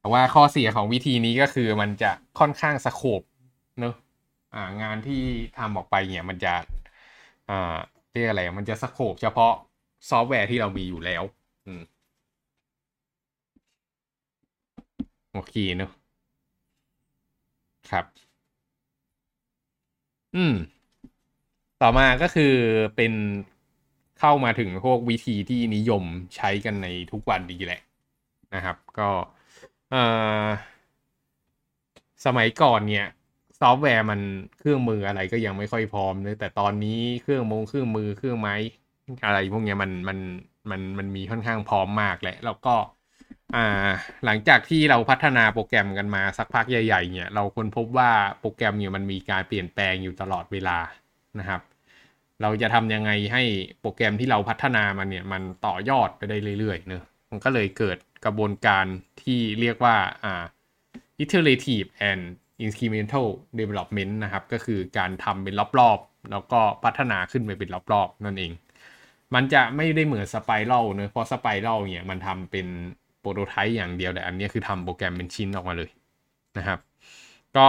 [0.00, 3.22] แต่ว่าข้อเสียของวิธีนี้ก็คือมันจะค่อนข้างสโคบ
[3.80, 3.94] เนอะ
[4.54, 5.22] อ่างานที่
[5.58, 6.54] ทำออกไปเนี่ยมันจะ
[7.50, 7.76] อ่า
[8.12, 9.52] เรียกอะไรมันจะสโคบเฉพาะ
[10.10, 11.22] ซอฟต์แวร์ที่เรามีอยู่แล้ว
[11.66, 11.82] อืม
[15.32, 15.90] โอเคเนอะ
[17.90, 18.06] ครับ
[20.34, 20.52] อืม
[21.82, 22.54] ต่อมาก็คือ
[22.96, 23.12] เป็น
[24.18, 26.04] เข้ามาถึงพวกวิธีที่นิยม
[26.36, 27.80] ใช้กันในทุกวันนี้แหละ
[28.54, 29.08] นะครับ ก็
[29.90, 30.50] เอ่อ
[32.24, 33.06] สมัยก่อนเนี่ย
[33.60, 34.20] ซอฟต์แวร์มัน
[34.58, 38.54] เครื่องมืออะไรก็ยังไม่ค่อยพร้อมเนอแต่ตอนนี้เครื่องมงเครื่องมือเครื่องไม้
[39.24, 40.18] อะไรพวกเนี้ยมันมัน
[40.70, 42.74] มันมันมีค่อนข้างพร้อมมากแหละแล้วก็
[43.54, 43.88] อ่า
[44.24, 50.78] หลังจากที่เราพัฒนาโปรแกรมกันมาสักพักใหญ่ ๆ เนี่ย เราค้นพบว่าโปรแกรมเนี่ยมันมีการเปลี่ยนแปลงอยู่ตลอดเวลา
[51.38, 51.60] นะครับ
[52.42, 53.42] เราจะทำยังไงให้
[53.80, 58.84] โปรแกรมที่เราพัฒนามันเนี่ย มันต่อยอดไปได้เรื่อยๆเนอะ มันก็เลยเกิดกระบวนการ
[59.22, 60.44] ที่เรียกว่าอ่า
[61.22, 62.22] iterative and
[62.64, 63.26] incremental
[63.60, 68.52] development นะครับ ก็คือการทำเป็นรอบๆ แล้วก็พัฒนาขึ้นไปเป็นรอบๆ นั่นเอง
[69.34, 72.66] มันจะไม่ได้เหมือนสไปรัลเนอะเพราะสไปรัลเนี่ยมันทำเป็น
[73.20, 75.90] โปรโตไทป์อย่างเดียวแต่อันนี้คือทำโปรแกรมเป็นชิ้นออกมาเลย
[76.58, 76.78] นะครับ
[77.56, 77.68] ก็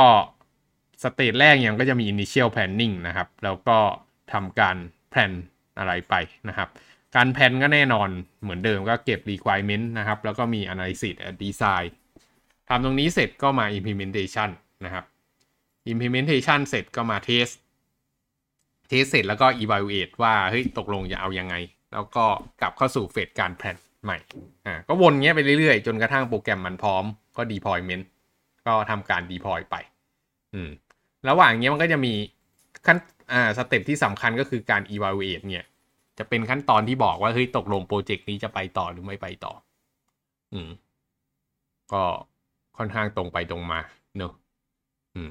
[1.04, 3.78] stage แรกยังก็จะมี initial planning นะครับ แล้วก็
[4.34, 4.78] ทำการ
[5.10, 5.32] plan
[5.78, 6.16] อะไรไป
[6.48, 6.70] นะครับ
[7.16, 8.10] การ plan ก็แน่นอน
[8.42, 11.90] เหมือนเดิมก็เก็บ requirement นะครับ แล้วก็มี analysis and design
[12.68, 14.50] ทำตรงนี้เสร็จก็มา implementation
[14.86, 15.06] นะครับ
[15.92, 17.54] implementation เสร็จก็มา test
[18.90, 21.56] test เสร็จแล้วก็ evaluate ว่าเฮ้ยตกลงจะเอายังไง
[21.94, 22.26] แล้วก็
[22.62, 24.18] กลับเข้าสู่ phase การ planใหม่
[24.66, 27.04] อ่าก็วนเงี้ยไปเรื่อยๆ จนกระทั่งโปรแกรมมันพร้อม
[27.38, 28.04] ก็ deployment
[28.68, 29.76] ก็ทำการ deploy ไป
[30.54, 30.70] อืม
[31.30, 32.14] ระหว่างเนี้ยมันก็จะมี
[32.86, 32.98] ขั้น
[33.34, 35.66] อ่าสเต็ปที่สำคัญก็คือการ evaluate เนี่ย
[36.20, 39.54] จะเป็นขั้นตอนที่บอกว่าเฮ้ยตกลงโปรเจกต์นี้จะไปต่อหรือไม่ไปต่อ
[40.54, 40.70] อืม
[41.94, 42.04] ก็
[42.78, 43.80] ค่อนข้างตรงไปตรงมา
[44.18, 44.34] เนอะ
[45.16, 45.30] อืม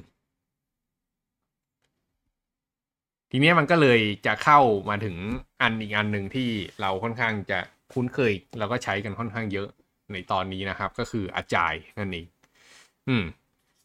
[3.31, 5.15] ทีนี้มันก็เลยจะเข้ามาถึง
[5.61, 6.49] อันอีกอันหนึ่งที่
[6.81, 7.59] เราค่อนข้างจะ
[7.93, 9.67] คุ้นเคย แล้วก็ใช้กันค่อนข้างเยอะ
[10.11, 12.25] ในตอนนี้นะครับ ก็คืออาจายนั่นเอง
[13.07, 13.23] อืม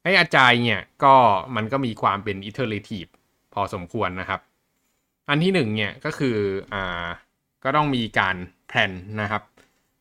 [0.02, 1.14] ไออาจายเนี่ย ก็
[1.56, 3.10] มันก็มีความเป็น iterative
[3.54, 4.40] พอสมควรนะครับ
[5.28, 6.36] อันที่หนึ่งเนี่ยก็คือ
[6.72, 7.06] อ่า
[7.64, 8.36] ก็ต้องมีการ
[8.68, 9.42] แพลนนะครับ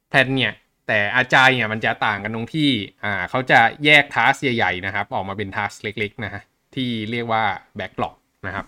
[0.09, 0.53] แพลนเนี่ย
[0.87, 2.69] แต่อาจายเนี่ยมันจะต่างกันตรงที่
[3.03, 6.41] อ่าเขาจะแยกทัสใหญ่ๆนะครับ ออกมาเป็นทัสเล็กๆนะฮะ
[6.75, 7.43] ที่เรียกว่า
[7.77, 8.15] แบ็กหลอก
[8.47, 8.65] นะครับ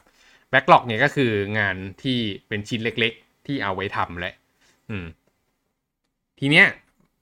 [0.50, 2.18] แบ็กหลอกเนี่ยก็คืองานที่
[2.48, 4.36] เป็นชิ้นเล็กๆ ที่เอาไว้ทำแหละ
[4.90, 5.06] อืม
[6.40, 6.68] ทีเนี้ย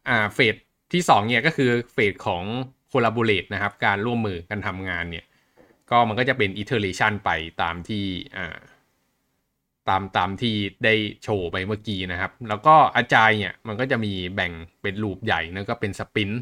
[0.09, 0.55] อ่าเฟส
[0.93, 2.43] ที่สองเนี่ยก็คือเฟสของ
[2.91, 5.25] collaborate นะครับ การร่วมมือกันทำงานเนี่ย
[5.89, 7.29] ก็มันก็จะเป็น iteration ไป
[7.61, 8.05] ตามที่
[8.37, 8.57] อ่า
[9.89, 10.93] ตามตามที่ได้
[11.23, 16.41] โชว์ไปเมื่อกี้นะครับ แล้วก็อาจายเนี่ยมันก็จะมีแบ่งเป็นลูปใหญ่แล้วก็เป็นสปรินต์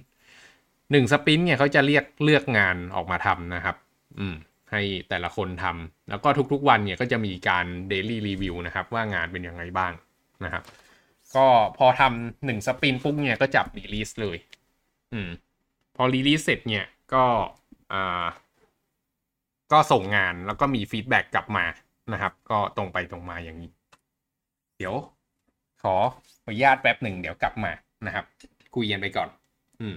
[0.92, 3.76] หนึ่ง sprint เนี่ยเขาจะเรียกเลือกงานออกมาทำนะครับ
[4.20, 4.36] อืม
[4.72, 9.94] ให้แต่ละคนทำแล้วก็ทุกๆวันเนี่ยก็จะมีการ daily review นะครับ ว่างานเป็นยังไงบ้าง
[10.44, 10.64] นะครับ
[11.36, 14.38] ก็พอทำหนึ่ง sprint ปุ๊บเนี่ยก็จับ release เลย
[15.14, 15.30] อืม
[15.96, 17.26] พอ release เสร็จเนี่ยก็
[17.94, 18.26] อ่า
[19.72, 21.66] ก็ส่งงานแล้วก็มี feedback กลับมา
[22.12, 23.72] นะครับ ก็ตรงไปตรงมาอย่างนี้
[24.78, 24.96] เดี๋ยว
[25.84, 25.96] ขอ
[26.46, 27.72] อนุญาตแป๊บหนึ่งเดี๋ยวกลับมา
[28.06, 28.26] นะครับ
[28.76, 29.30] คุยกันไปก่อน
[29.82, 29.96] อืม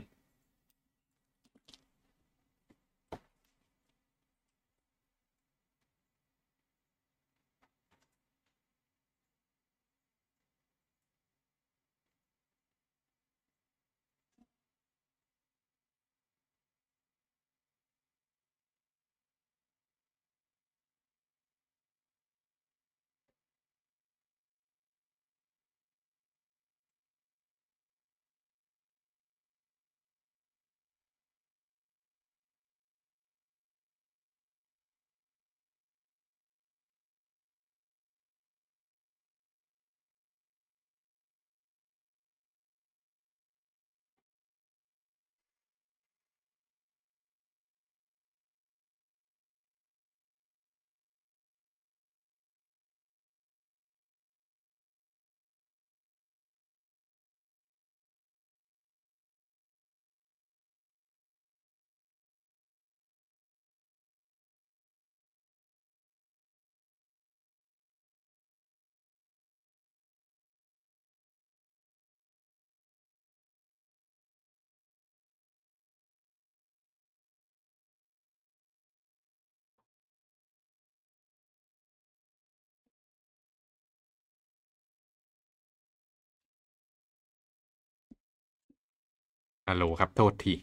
[89.69, 90.55] ฮัลโหลครับโทษที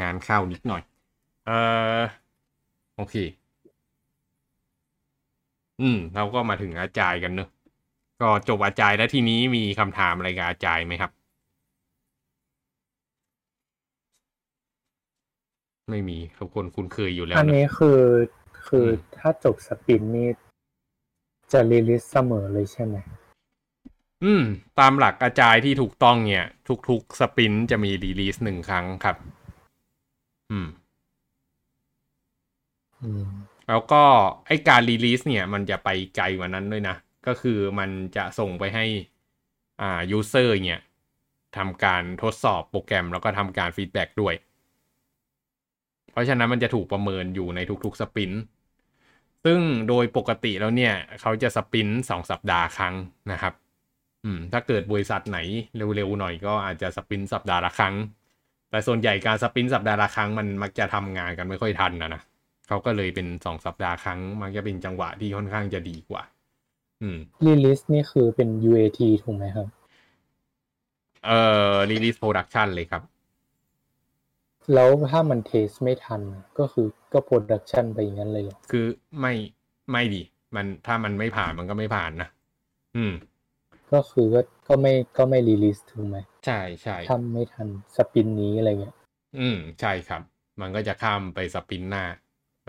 [0.00, 0.82] งานเข้านิดหน่อย
[1.46, 1.50] เอ
[2.00, 2.02] อ
[2.96, 3.14] โอเค
[5.80, 7.48] อืม เราก็มาถึงอาจายกันเนอะ
[8.20, 11.10] ก็จบอาจายแล้วทีนี้มีคำถามอะไรกับอาจายไหมครับ
[15.90, 18.00] ไม่มีทุกคนคุ้นเคยอยู่แล้วอันเนอะนี้คือ
[18.66, 20.28] คืออมถ้าจบสปินนี่
[21.52, 22.96] จะรีลิสเสมอเลยใช่ไหม
[24.22, 24.42] อืม
[24.78, 26.44] ตามหลัก Agile ที่ถูกต้องเนี่ย
[26.88, 29.16] ทุกๆ sprint จะมี release หนึ่งครั้งครับ
[30.50, 30.66] อืม
[33.02, 33.24] อืม
[33.68, 34.02] แล้วก็
[34.46, 36.96] ไอการ release เนี่ย มันจะไปไกลกว่านั้นด้วยนะ
[37.26, 38.84] ก็คือมันจะส่งไปให้
[39.80, 40.80] อ่า user เนี่ย
[41.56, 44.34] ทำการทดสอบโปรแกรมแล้วก็ทำการ feedback ด้วย
[46.10, 48.42] เพราะฉะนั้นมันจะถูกประเมินอยู่ในทุกๆ sprint
[49.44, 52.94] ซึ่งโดยปกติแล้วเนี่ย เขาจะ sprint สองสัปดาห์ครั้ง
[53.32, 53.52] นะครับ
[54.24, 55.38] อืมถ้าเกิดบริษัทไหน
[55.96, 57.94] เร็วๆหน่อยก็อาจจะ sprint สัปดาห์ละครั้ง
[58.70, 62.22] แต่ส่วนใหญ่การ sprint สัปดาห์ละครั้งมันมักจะทำงานกันไม่ค่อยทันนะนะ
[62.68, 66.22] เขาก็เลยเป็นสองสัปดาห์ครั้ง มันจะเป็นจังหวะที่ค่อนข้างจะดีกว่า
[67.02, 69.66] อืม release นี่คือเป็น UAT ถูกไหมครับ
[71.24, 71.38] เอ่
[71.72, 73.02] อ release production เลยครับ
[74.74, 76.20] แล้วถ้ามัน test ไม่ทัน
[76.58, 78.86] ก็คือก็ production ไปอย่างนั้นเลยเหรอคือ
[79.20, 79.32] ไม่
[79.92, 80.22] ไม่ดี
[80.54, 82.28] มันถ้ามันไม่ผ่านมันก็ไม่ผ่านนะ
[82.96, 83.12] อืม
[83.94, 88.94] ก็คือก็ก็ไม่ก็ไม่ release ถูกไหมใช่ใช่ทำไม่ทัน sprint นี้อะไรเงี้ย
[89.38, 90.22] อืมใช่ครับ
[90.60, 92.04] มันก็จะข้ามไป sprint หน้า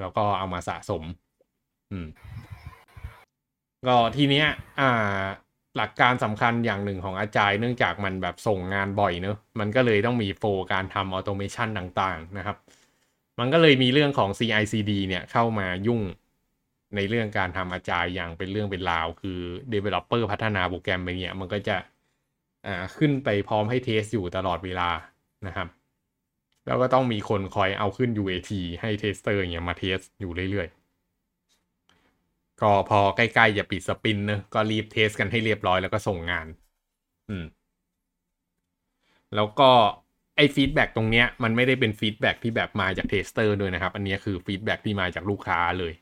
[0.02, 1.04] แล้วก็เอามาสะสม
[1.92, 2.08] อืม
[3.88, 4.48] ก็ทีเนี้ย
[4.80, 5.24] อ่า
[5.78, 12.58] หลักการสำคัญอย่างหนึ่งของ Agile เนื่องจากมันแบบส่งงานบ่อยเนอะมันก็เลยต้องมี flow การทำ automation ต่าง ๆ นะครับ
[13.40, 16.02] มันก็เลยมีเรื่องของ CI/CD เนี่ยเข้ามายุ่ง
[16.96, 19.40] ในเรื่องการทำ Agile อย่างเป็นเรื่องเป็นราว คือ
[19.74, 21.76] Developer พัฒนาโปรแกรมไปเนี่ยมันก็จะ
[22.66, 24.90] อ่าขึ้นไปพร้อมให้ test อยู่ตลอดเวลา
[25.48, 25.68] นะครับ
[26.66, 36.48] แล้วก็ต้องมีคนคอยเอาขึ้น UAT ให้ tester อย่างมา test อยู่เรื่อยๆ ก็พอใกล้ๆจะปิด sprint นะก็รีบ test กันให้เรียบร้อยแล้วก็ส่งงาน
[37.30, 37.46] อืม
[39.36, 39.70] แล้วก็
[40.36, 45.94] ไอ้ feedback ตรงเนี้ยมันไม่ได้เป็น feedback ที่แบบมาจาก tester ด้วยนะครับ อันนี้คือ feedback ที่มาจากลูกค้าเลย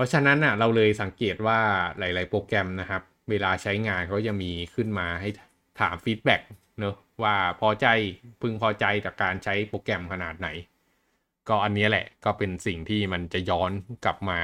[0.00, 1.58] เพราะฉะนั้นอะเราเลยสังเกตว่า
[1.98, 5.28] หลาย ๆ โปรแกรมนะครับ เวลาใช้งานเขาจะมีขึ้นมาให้
[5.80, 6.42] ถาม feedback
[6.78, 7.86] เนอะว่าพอใจ
[8.42, 10.48] พึงพอใจจากการใช้โปรแกรมขนาดไหน
[11.48, 13.70] ก็อันนี้แหละก็เป็นสิ่งที่มันจะย้อน
[14.04, 14.40] กลับมา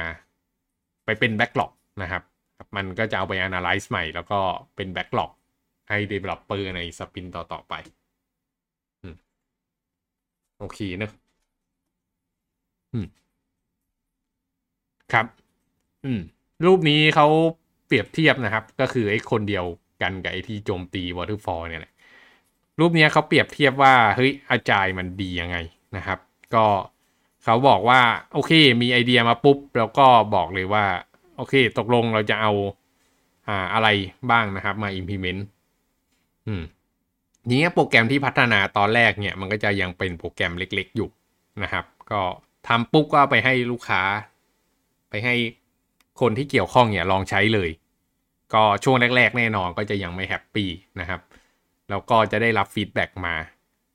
[1.05, 2.23] ไปเป็น backlog นะครับ
[2.75, 4.39] มันก็จะเอาไป analyze ใหม่ แล้วก็
[4.75, 5.31] เป็นแบ็กหลอก
[5.89, 7.73] ให้ developer ในสปินต่อ ๆ ไป
[10.59, 11.11] โอเคเนอะ
[15.13, 15.25] ครับ
[16.07, 16.21] อืม
[16.65, 17.27] รูปนี้เขา
[17.87, 19.65] เปรียบเทียบนะครับ ก็คือไอ้คนเดียว
[20.01, 21.93] กันกับไอ้ที่โจมตี waterfall เนี่ยแหละ
[22.79, 25.57] รูปนี้เขาเปรียบเทียบว่าเฮ้ยอาจายมันดียังไง
[25.95, 26.19] นะครับ
[26.55, 26.65] ก็
[27.43, 28.01] เขาบอกว่า
[28.33, 30.85] โอเค มีไอเดียมาปุ๊บ แล้วก็บอกเลยว่า
[31.37, 32.51] โอเค ตกลงเราจะเอา
[33.47, 33.87] อ่าอะไร
[34.31, 35.41] บ้างนะครับมา implement
[36.47, 36.63] อืม
[37.49, 41.09] นี้โปรแกรมที่พัฒนาตอนแรกเนี่ย มันก็จะยังเป็นโปรแกรมเล็ก ๆ อยู่
[41.63, 42.21] นะครับ ก็
[42.67, 44.01] ทำปุ๊บก็ไปให้ลูกค้า
[45.09, 45.35] ไปให้
[46.21, 47.69] คนที่เกี่ยวข้องเนี่ยลองใช้เลย
[48.53, 51.21] ก็ช่วงแรก ๆ แน่นอนก็จะยังไม่ happy นะครับ
[51.89, 53.35] แล้วก็จะได้รับ feedback มา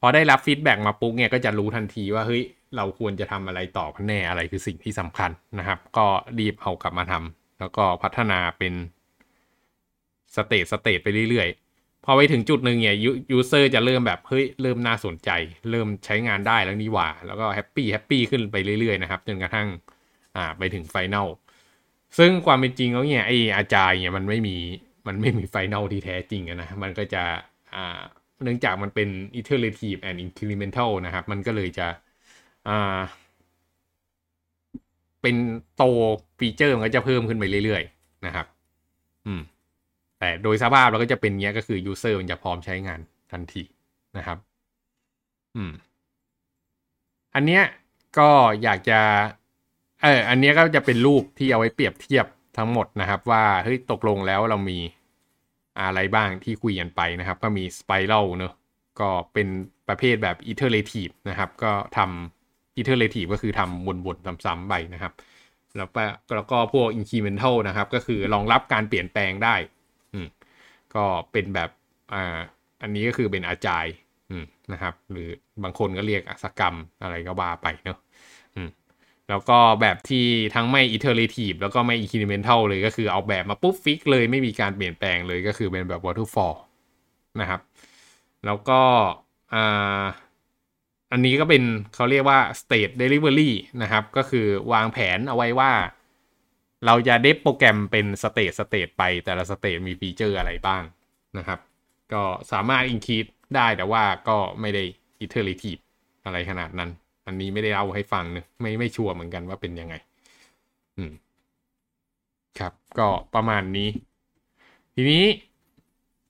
[0.00, 2.42] พอได้รับ feedback มาปุ๊บเนี่ยก็จะรู้ทันทีว่าเฮ้ย
[2.76, 6.06] เราควรจะทำอะไรต่อกันแน่อะไรคือสิ่งที่สำคัญนะครับ ก็
[6.38, 8.74] รีบเอากลับมาทำแล้วก็พัฒนาเป็น
[10.36, 12.96] stage stage ไปเรื่อยๆ พอไปถึงจุดหนึ่งเนี่ย
[13.32, 15.30] user จะเริ่มแบบเฮ้ยเริ่มน่าสนใจ
[15.70, 19.68] เริ่มใช้งานได้แล้วนี่หว่า แล้วก็ happy happy ขึ้นไปเรื่อยๆนะครับ จนกระทั่ง
[20.36, 21.26] อ่าไปถึง final
[22.18, 24.56] ซึ่งความเป็นจริงแล้วเนี่ยไอ Agile เนี่ยมันไม่มี
[25.06, 27.22] มันไม่มี final ที่แท้จริงนะมันก็จะ
[27.74, 28.00] อ่า
[28.42, 29.08] เนื่องจากมันเป็น
[29.40, 31.86] iterative and incremental นะครับ มันก็เลยจะ
[32.68, 32.98] อ่า
[35.22, 35.36] เป็น
[35.76, 35.82] โต
[36.38, 38.46] ฟีเจอร์มันก็จะเพิ่มขึ้นไปเรื่อยๆนะครับ
[39.26, 39.42] อืม
[40.20, 43.00] แต่โดยสภาพเราก็จะเป็นเงี้ยก็คือ user มันจะพร้อมใช้งาน
[43.32, 43.62] ทันที
[44.18, 44.38] นะครับ
[45.56, 45.72] อืม
[47.34, 47.62] อันเนี้ย
[48.18, 48.30] ก็
[48.62, 49.00] อยากจะ
[50.02, 54.78] เอออันนี้ก็จะเป็นรูปที่เอาไว้เปรียบเทียบทั้งหมดนะครับ ว่าเฮ้ยตกลงแล้วเรามี
[55.80, 58.52] อะไรบ้างที่คุยกันไปนะครับ ก็มี spiral เนอะ
[59.00, 59.48] ก็เป็น
[59.88, 65.12] ประเภทแบบ iterative นะครับ ก็ทำ iterative ก็คือทำวนๆซ้ำๆไปนะครับ
[65.76, 66.02] แล้วก็
[66.36, 69.54] แล้วก็พวก incremental นะครับ ก็คือรองรับการเปลี่ยนแปลงได้
[70.12, 70.26] อืม
[70.94, 71.70] ก็เป็นแบบ
[72.14, 72.38] อ่า
[72.82, 73.86] อันนี้ก็คือเป็นอาจาย
[74.30, 75.28] อืมนะครับ หรือ
[75.62, 77.98] บางคนก็เรียกอัศกรรมอะไรก็ว่าไปเนอะ
[79.32, 86.56] แล้วก็แบบที่ทั้งไม่ iterative แล้วก็ไม่ incremental เลยก็คือเอาแบบมาปุ๊บฟิกเลยไม่มีการเปลี่ยนแปลงเลยก็คือเป็นแบบ waterfall
[87.40, 87.60] นะครับ
[88.46, 88.80] แล้วก็
[89.54, 90.04] อ่า
[91.12, 91.62] อันนี้ก็เป็น
[91.94, 93.50] เขาเรียกว่า staged delivery
[93.82, 95.72] นะครับ ก็คือวางแผนเอาไว้ว่า
[96.86, 100.82] เราจะ dev โปรแกรมเป็น stage stage ไปแต่ละ stage มี feature อะไรบ้าง
[101.38, 101.58] นะครับ
[102.12, 104.84] ก็สามารถ increase ได้แต่ว่าก็ไม่ได้
[105.24, 105.80] iterative
[106.24, 106.90] อะไรขนาดนั้น
[107.32, 109.94] อันนี้ไม่ได้เล่าให้ฟังเนะไม่ไม่ชัวร์เหมือนกันว่าเป็นยังไง
[110.96, 111.12] อืม
[112.58, 113.88] ครับ ก็ประมาณนี้
[114.94, 115.24] ทีนี้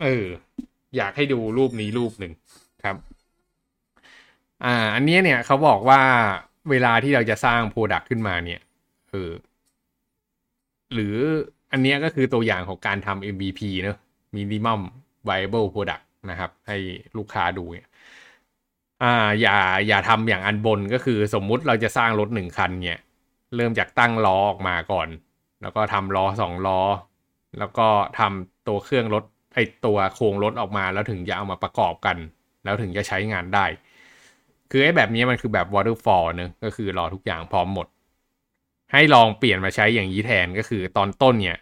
[0.03, 0.27] เออ
[0.97, 2.33] อยากให้ดูรูปนี้รูปหนึ่ง
[2.85, 2.97] ครับ
[4.65, 6.01] อ่า อันนี้เนี่ยเขาบอกว่า
[6.71, 8.61] เวลาที่เราจะสร้างโปรดักต์ขึ้นมาเนี่ย
[9.11, 9.31] เออ
[10.95, 11.17] หรือ
[11.73, 13.99] อันนี้ก็คือตัวอย่างของการทำ MVP เนอะ
[14.37, 14.81] minimum
[15.29, 16.77] viable product นะครับ ให้
[17.17, 17.89] ลูกค้าดูเนี่ย
[19.03, 23.01] อ่าอย่าอย่าทำอย่างอันบนก็คือสมมุติเราจะสร้างรถหนึ่งคันเนี่ย
[23.57, 25.09] เริ่มจากตั้งล้อออกมาก่อน
[25.63, 26.81] แล้วก็ทำล้อสองล้อ
[27.59, 27.89] แล้วก็
[28.19, 32.17] ทำตัวเครื่องรถไอตัวโครงรถออกมาแล้วถึงจะเอามาประกอบกัน
[32.65, 33.67] แล้วถึงจะใช้งานได้
[34.71, 37.87] คือไอ้แบบนี้มันคือแบบ waterfall เนะก็คือรอทุกอย่างพร้อมหมด
[38.93, 41.59] ให้ลองเปลี่ยนมาใช้อย่างนี้แทนก็คือตอนต้นเนี่ย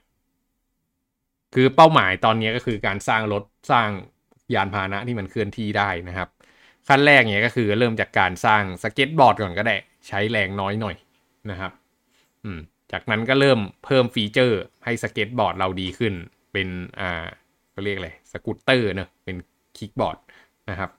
[1.55, 3.89] คือเป้าหมายตอนนี้ก็คือการสร้างรถสร้าง
[4.55, 6.29] ยานพาหนะที่มันเคลื่อนที่ได้นะครับ
[6.91, 9.77] ขั้นแรกเนี่ยก็คือเริ่มจากการสร้างสเก็ตบอร์ดก่อนก็ได้
[10.09, 10.97] ใช้แรงน้อยหน่อย
[11.51, 11.73] นะครับ
[12.45, 12.61] อืม
[12.93, 16.15] จากนั้นก็เริ่มเพิ่ม feature ให้สเก็ตบอร์ดเราดีขึ้น
[16.53, 16.69] เป็น
[17.01, 17.27] อ่า
[17.75, 19.37] ก็เรียกอะไรสกูตเตอร์เนอะเป็น
[19.77, 20.19] kickboard
[20.71, 20.91] นะครับ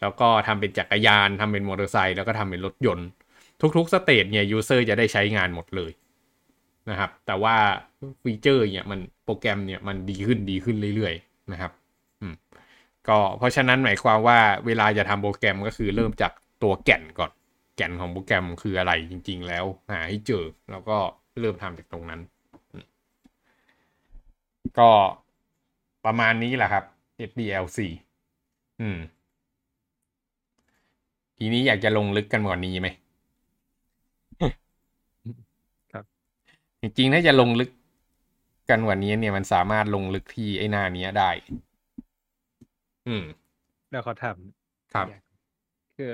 [0.00, 3.08] แล้วก็ทำเป็นจักรยานทำเป็นมอเตอร์ไซค์แล้วก็ทำเป็นรถยนต์
[3.76, 5.92] ทุกๆ stage เนี่ย user จะได้ใช้งานหมดเลย
[6.90, 7.56] นะครับแต่ว่า
[8.22, 11.72] feature เนี่ยมันโปรแกรมเนี่ยมันดีขึ้นดีขึ้นเรื่อยๆนะครับ
[12.20, 12.34] อืม
[13.08, 17.30] ก็เพราะฉะนั้นหมายความว่าเวลาจะทำโปรแกรมก็คือเริ่มจากตัวแก่นก่อน
[17.76, 20.98] แก่นของโปรแกรมคืออะไรจริง ๆ แล้วหาให้เจอแล้วก็
[21.40, 22.20] เริ่มทำจากตรงนั้น
[24.78, 24.90] ก็
[26.04, 26.84] ประมาณนี้แหละครับ
[27.16, 27.88] SDLC
[28.80, 28.98] อืม
[31.38, 32.88] ทีนี้อยากจะลงลึกกันกว่านี้ไหม
[35.92, 36.04] ครับ
[36.80, 37.70] จริงๆ ถ้าจะลงลึก
[38.70, 41.30] กันกว่านี้เนี่ยมันสามารถลงลึกที่ไอ้หน้านี้ได้
[43.06, 43.24] อืม
[43.90, 44.24] แล้วเขาท
[44.94, 46.12] ครับำคือ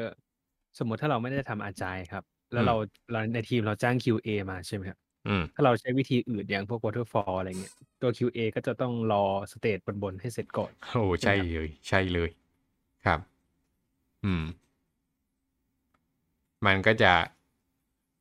[0.79, 2.74] สมมติถ้าเราไม่ได้ทำอาจายครับ แล้วอืมเรา
[3.11, 9.16] เราในทีมเราจ้าง QA มาใช่ไหมครับ อืม ถ้าเราใช้วิธีอื่นอย่างพวก waterfall อะไรเงี้ย ตัว QA ก็จะต้องรอ
[9.53, 12.31] สเตจบนๆให้เสร็จก่อนโอ้ใช่เลย ใช่เลย
[13.05, 13.20] ครับ
[14.24, 14.42] อืม
[16.66, 17.12] มันก็จะ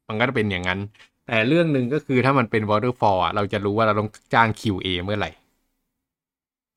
[0.07, 0.79] มันก็จะเป็นอย่างนั้น
[1.25, 5.29] แต่เรื่องหนึ่งก็คือถ้ามันเป็น waterfall อะ เราจะรู้ว่าเราต้องจ้าง QA เมื่อไหร่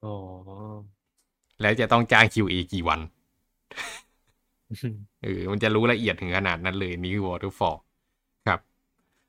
[0.03, 0.11] อ๋อ
[1.63, 3.01] แล้วจะต้องจ้าง QA กี่วัน
[5.23, 7.79] เออมันจะรู้ละเอียดถึงขนาดนั้นเลยนี่คือ waterfall
[8.47, 8.61] ครับ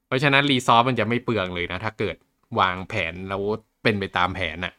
[0.08, 2.15] เพราะฉะนั้นรีซอสมันจะไม่เปลืองเลยนะ ถ้าเกิด
[2.60, 3.41] วางแผนแล้ว
[3.84, 4.74] เป็นไปตามแผนน่ะ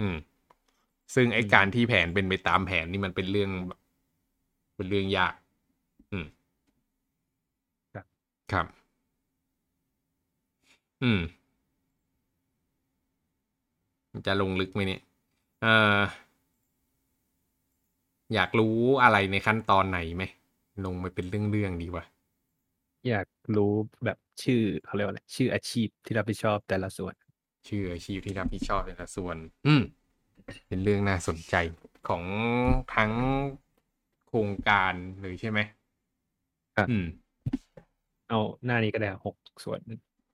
[0.00, 0.16] อืม
[1.14, 3.80] ซึ่งไออืมการที่แผนเป็นไปตามแผนนี่มันเป็นเรื่องแบบ
[4.76, 5.34] เป็นเรื่องยาก
[6.12, 6.26] อืม
[7.94, 8.06] ครับ
[8.52, 8.66] ครับ
[11.02, 11.20] อืม
[14.26, 15.00] จะลงลึกไหมเนี่ย
[15.62, 16.00] เอ่อ
[18.34, 20.22] อยากรู้อะไรในขั้นตอนไหนไหม
[20.84, 22.04] ลงไปเป็นเรื่องๆดีกว่า
[23.08, 23.72] อยากรู้
[24.04, 27.14] แบบชื่อเขาเรียกว่าอะไรชื่ออาชีพที่รับผิดชอบแต่ละส่วน
[27.68, 29.82] ชื่ออาชีพที่รับผิดชอบแต่ละส่วน อืม
[30.68, 31.54] เป็นเรื่องน่าสนใจ
[32.08, 32.24] ของ
[32.94, 33.12] ทั้ง
[34.26, 35.58] โครงการเลยใช่ไหม
[36.76, 37.04] ครับอืม
[38.28, 39.80] เอาหน้านี้ก็ได้หกส่วน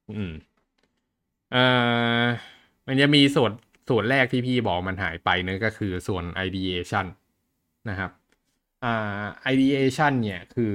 [0.08, 0.32] อืม
[1.50, 1.62] เอ่
[2.24, 2.26] อ
[2.86, 3.52] มันจะมีส่วน
[3.88, 7.06] ส่วนแรกที่พี่บอกมันหายไปเนอะก็คือส่วน ideation
[7.88, 8.10] นะครับ
[8.84, 10.74] อ่า ideation เนี่ยคือ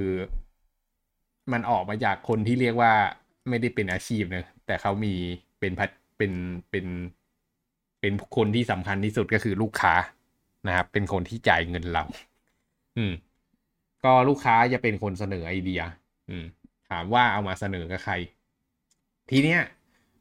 [1.52, 2.92] มันออกมาจากคนที่เรียกว่า
[3.48, 5.14] ไม่ได้เป็นอาชีพเนอะแต่เขามี
[5.60, 6.32] เป็นพัดเป็น
[6.70, 6.86] เป็น
[8.00, 9.94] เป็นคนที่สำคัญที่สุดก็คือลูกค้า
[10.66, 12.04] นะครับ เป็นคนที่จ่ายเงินเรา
[12.96, 13.12] อืม
[14.04, 15.80] ก็ลูกค้าจะเป็นคนเสนอไอเดีย
[16.28, 16.44] อืม
[16.88, 18.14] ถามว่าเอามาเสนอกับใคร
[19.30, 19.60] ทีเนี้ย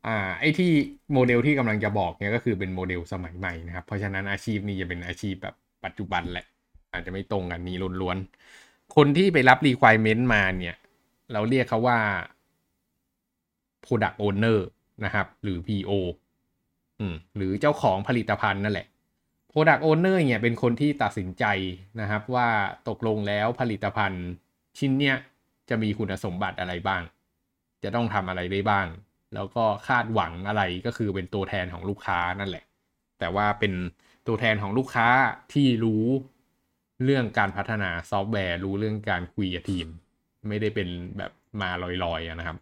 [0.05, 0.71] อ่า ไอที่
[1.13, 6.45] โมเดลที่กำลังจะบอกเนี่ยก็คือเป็นโมเดลสมัยใหม่นะครับ เพราะฉะนั้นอาชีพนี้จะเป็นอาชีพแบบปัจจุบันแหละ
[6.93, 10.77] อาจจะไม่ตรงกันนี้ล้วนๆ คนที่ไปรับ requirement มาเนี่ย
[11.33, 11.99] เราเรียกเขาว่า
[13.85, 14.59] product owner
[15.05, 15.91] นะครับ หรือ PO
[16.99, 18.87] อืมหรือเจ้าของผลิตภัณฑ์นั่นแหละ
[19.51, 21.45] product owner เนี่ยเป็นคนที่ตัดสินใจ
[22.01, 22.47] นะครับว่า
[22.89, 24.25] ตกลงแล้วผลิตภัณฑ์
[24.79, 25.15] ชิ้นเนี้ย
[25.69, 27.01] จะมีคุณสมบัติอะไรบ้าง
[27.83, 28.87] จะต้องทำอะไรได้บ้าง
[29.33, 32.63] แล้วก็คาดหวังอะไรก็คือเป็นตัวแทนของลูกค้านั่นแหละ
[33.19, 33.73] แต่ว่าเป็น
[34.27, 35.07] ตัวแทนของลูกค้า
[35.53, 36.05] ที่รู้
[37.05, 39.87] เรื่องการพัฒนาซอฟต์แวร์ รู้เรื่องการคุยกับทีม
[40.49, 40.87] ไม่ได้เป็น
[41.17, 41.69] แบบมา
[42.03, 42.57] ลอยๆอะนะครับ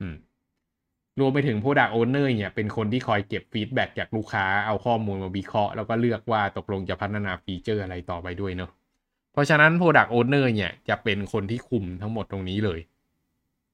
[0.00, 0.14] อืม
[1.20, 8.70] รวมไปถึง Product Owner เนี่ยเป็นคนที่คอยเก็บ feedback จากลูกค้าเอาข้อมูลมาวิเคราะห์แล้วก็เลือกว่าตกลงจะพัฒนา feature อะไรต่อไปด้วยเนอะ
[9.32, 12.80] เพราะฉะนั้น Product Owner เนี่ยจะเป็นคนที่คุมทั้งหมดตรงนี้เลย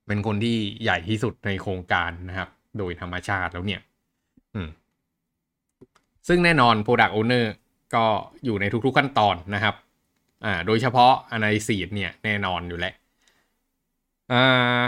[0.07, 3.81] เป็นคนที่ใหญ่ที่สุดในโครงการนะครับ โดยธรรมชาติแล้วเนี่ย
[4.55, 4.69] อืม
[6.29, 7.45] ซึ่งแน่นอน Product Owner
[7.95, 8.05] ก็
[8.45, 9.75] อยู่ในทุกๆขั้นตอนนะครับ
[10.44, 12.94] อ่าโดยเฉพาะ Analysis เนี่ยแน่นอนอยู่แล้ว
[14.31, 14.85] อ่า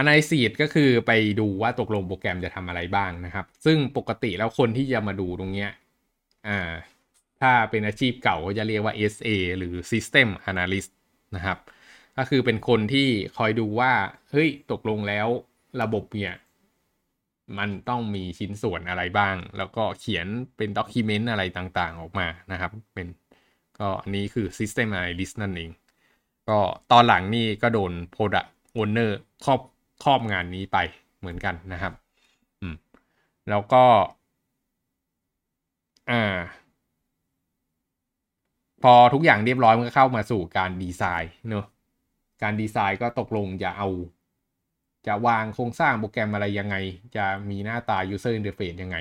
[0.00, 5.70] Analysis ก็คือไปดูว่าตกลงโปรแกรมจะทำอะไรบ้างนะครับ ซึ่งปกติแล้วคนที่จะมาดูตรงเนี้ย
[6.48, 6.70] อ่า
[7.40, 9.28] ถ้าเป็นอาชีพเก่าก็จะเรียกว่า SA
[9.58, 10.90] หรือ System Analyst
[11.36, 11.58] นะครับ
[12.16, 13.92] ก็คือเป็นคนที่คอยดูว่า
[14.30, 15.26] เฮ้ย ตกลงแล้ว
[15.82, 16.34] ระบบเนี่ย
[17.58, 23.06] มันต้องมีชิ้นส่วนอะไรบ้าง แล้วก็เขียนเป็นด็อกิเมนต์อะไรต่างๆ ออกมานะครับ เป็น
[23.80, 25.70] ก็อันนี้คือ System Analyst นั่นเอง
[26.48, 26.58] ก็
[26.92, 29.10] ตอนหลังนี่ก็โดน Product Owner
[29.44, 29.60] ครอบ
[30.04, 30.78] ครอบงานนี้ไป
[31.20, 31.92] เหมือนกันนะครับ
[32.60, 32.74] อืม
[33.48, 33.84] แล้วก็
[36.10, 36.36] อ่า
[38.82, 41.66] พอทุกอย่างเรียบร้อยมันก็เข้ามาสู่การดีไซน์เนอะ
[42.42, 43.88] การดีไซน์ก็ตกลงจะเอา
[45.06, 46.76] จะวางโครงสร้างโปรแกรมอะไรยังไง
[47.16, 48.96] จะมีหน้าตา user interface ยังไง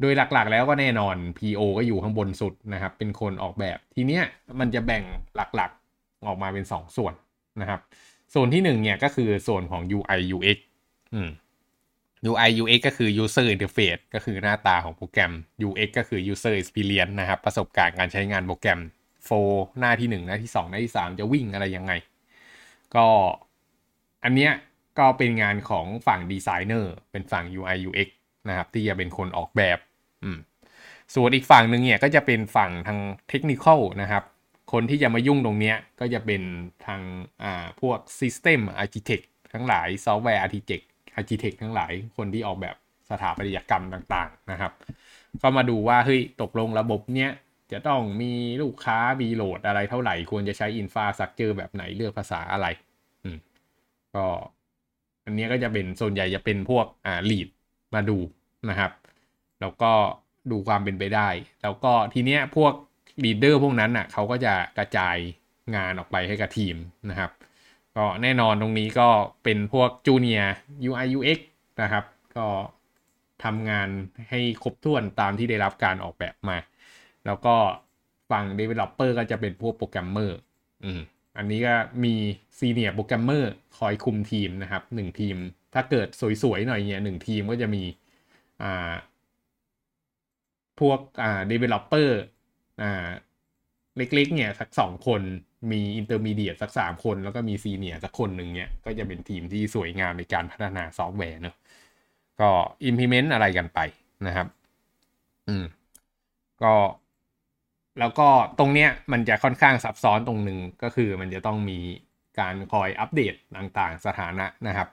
[0.00, 4.22] โดยหลักๆ แล้วก็แน่นอน PO ก็อยู่ข้างบนสุดนะครับ เป็นคนออกแบบทีเนี้ย
[4.60, 5.02] มันจะแบ่ง
[5.36, 7.14] หลักๆออกมาเป็น 2 ส่วน
[7.60, 7.80] นะครับ
[8.34, 10.58] ส่วนที่ 1 เนี่ยก็คือส่วนของ UI UX
[11.14, 11.30] อืม
[12.30, 15.32] UI UX ก็คือ user interface ก็คือหน้าตาของโปรแกรม
[15.68, 18.80] UX ก็คือ user experience นะครับ ประสบการณ์การใช้งานโปรแกรม
[19.24, 19.30] โฟ
[19.80, 21.92] หน้าที่ 1 หน้าที่ 2 หน้าที่ 3 จะวิ่งอะไรยังไง
[22.94, 23.06] ก็
[24.24, 24.52] อันเนี้ย
[24.98, 28.08] ก็เป็นงานของฝั่งดีไซเนอร์เป็นฝั่ง UI UX
[28.48, 29.78] นะครับ ที่จะเป็นคนออกแบบ
[31.14, 32.98] ส่วนอีกฝั่งหนึ่งเนี่ยก็จะเป็นฝั่งทาง
[33.28, 33.66] เทคนิค
[34.02, 34.24] นะครับ
[34.72, 36.42] คนที่จะมายุ่งตรงเนี้ยก็จะเป็น
[36.86, 37.00] ทาง
[37.42, 40.84] อ่าพวก System Architect ทั้งหลาย Software Architect
[41.18, 42.76] Architect ทั้งหลายคนที่ออกแบบ
[43.10, 44.72] สถาปัตยกรรมต่างๆนะครับ
[45.42, 47.30] ก็มาดูว่าเฮ้ยตกลงระบบเนี้ย
[47.72, 52.66] จะต้องมีลูกค้ามีโหลดอะไรเท่าไหร่ ควรจะใช้อินฟาสักเจอแบบไหนเลือกภาษาอะไร
[53.24, 53.38] อืม
[54.14, 54.24] ก็
[55.24, 57.48] อันนี้ก็จะเป็นส่วนใหญ่จะเป็นพวกอ่าลีด
[57.94, 58.18] มาดู
[58.70, 58.90] นะครับ
[59.60, 59.92] แล้วก็
[60.50, 61.28] ดูความเป็นไปได้
[61.62, 62.72] แล้วก็ทีเนี้ยพวก
[63.24, 65.16] leader พวกนั้นอะเขาก็จะกระจาย
[65.76, 66.76] งานออกไปให้กับทีม
[67.10, 67.30] นะครับ
[67.96, 69.08] ก็แน่นอนตรงนี้ก็
[69.44, 70.42] เป็นพวกจูเนีย
[70.88, 71.40] UI UX
[71.82, 72.04] นะครับ
[72.36, 72.46] ก็
[73.44, 73.88] ทำงาน
[74.30, 76.58] ให้ครบถ้วนตามที่ได้รับการออกแบบมา
[77.26, 77.56] แล้วก็
[78.30, 80.38] ฝั่ง Developer ก็จะเป็นพวกโปรแกรมเมอร์
[80.84, 81.00] อืม
[81.36, 82.14] อันนี้ก็มี
[82.58, 85.36] senior โปรแกรมเมอร์คอยคุมทีมนะครับหนึ่งทีม
[85.74, 86.08] ถ้าเกิด
[86.42, 87.82] สวยๆหน่อยเนี่ยหนึ่งทีมก็จะมี
[88.62, 88.92] อ่า
[90.80, 92.08] พวกอ่า Developer
[92.82, 93.08] อ่า
[93.96, 95.22] เล็กๆ เนี่ยสักสองคน
[95.72, 101.56] มี intermediate สักสามคน แล้วก็มี senior สักคนหนึ่งเนี่ยก็จะเป็นทีมที่สวยงามในการพัฒนาซอฟต์แวร์เนอะ
[102.40, 102.50] ก็
[102.88, 103.78] implement อะไรกันไป
[104.26, 104.46] นะครับ
[105.48, 105.64] อืม
[106.62, 106.74] ก็
[108.00, 111.78] แล้วก็ตรงเนี้ยมันจะค่อนข้างซับซ้อนตรงหนึ่งก็คือมันจะต้องมี
[112.40, 114.88] การคอยอัปเดตต่างๆ สถานะนะครับ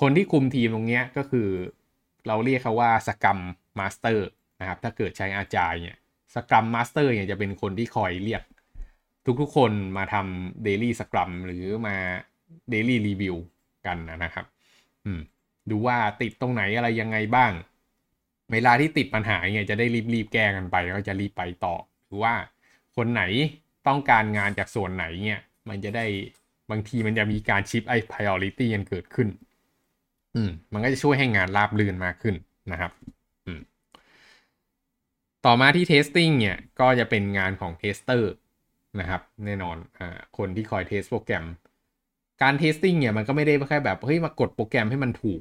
[0.00, 1.48] คนที่คุมทีมตรงเนี้ยก็คือ
[2.26, 3.38] เราเรียกเขาว่า Scrum
[3.78, 4.28] Master
[4.60, 5.96] นะครับถ้าเกิดใช้ Agile เนี่ย
[6.34, 8.42] Scrum Master เนี่ยจะเป็นคนที่คอยเรียก
[9.40, 11.96] ทุกๆคนมาทำ daily scrum หรือมา
[12.70, 13.36] daily review
[13.86, 14.46] กันนะครับ
[15.04, 15.20] อืม
[15.70, 17.52] ดูว่าติดตรงไหนอะไรยังไงบ้าง
[18.52, 21.74] เวลาที่ติดปัญหาเนี่ยจะได้รีบๆแก้กันไป แล้วก็จะรีบไปต่อ
[22.06, 22.34] หรือว่า
[22.96, 23.22] คนไหน
[23.86, 26.06] ต้องการงานจากส่วนไหนเนี่ย มันจะได้
[26.70, 29.28] บางทีมันจะมีการชิปไอ้ priority กันเกิดขึ้น
[30.34, 32.34] อืมมันก็จะช่วยให้งานราบรื่นมากขึ้น
[32.72, 32.92] นะครับ
[35.46, 38.22] ต่อมาที่ testing เนี่ยก็จะเป็นงานของ tester
[39.00, 41.44] นะครับ แน่นอนอ่าคนที่คอยเทสโปรแกรม
[42.42, 45.40] การ testing เนี่ยมันก็ไม่ได้แค่แบบเฮ้ยมากดโปรแกรมให้มันถูก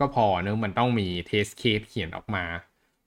[0.00, 2.44] ก็พอเนอะมันต้องมี test case เขียนออกมา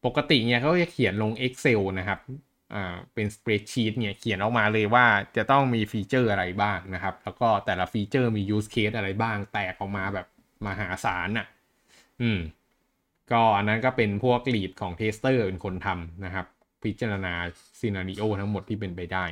[0.05, 2.19] ปกติเนี่ยเขาจะเขียนลง Excel นะครับ
[2.73, 5.05] อ่าเป็น spreadsheet เนี่ยเขียนออกมาเลยว่า
[5.37, 10.27] จะต้องมี feature อะไรบ้างนะครับ แล้วก็แต่ละ feature มี use case อะไรบ้างแตกออกมาแบบ
[10.65, 11.47] มหาศาลน่ะ
[12.21, 12.39] อืม
[13.31, 16.45] ก็อันนั้นก็เป็นพวก lead ของ tester เป็นคนทำนะครับ
[16.83, 17.33] พิจารณา
[17.79, 19.25] scenario ทั้งหมดที่เป็นไปได้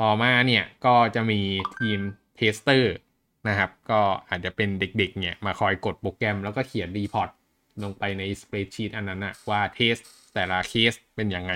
[0.00, 1.40] ต่อมาเนี่ยก็จะมี
[1.78, 1.98] ทีม
[2.38, 2.84] tester
[3.48, 7.30] นะครับ ก็อาจจะเป็นเด็กๆเนี่ยมาคอยกดโปรแกรมแล้วก็เขียน report
[7.82, 9.96] ลงไปใน spreadsheet อันนั้นนะว่าเทส
[10.34, 11.52] แต่ละเคสเป็นยังไง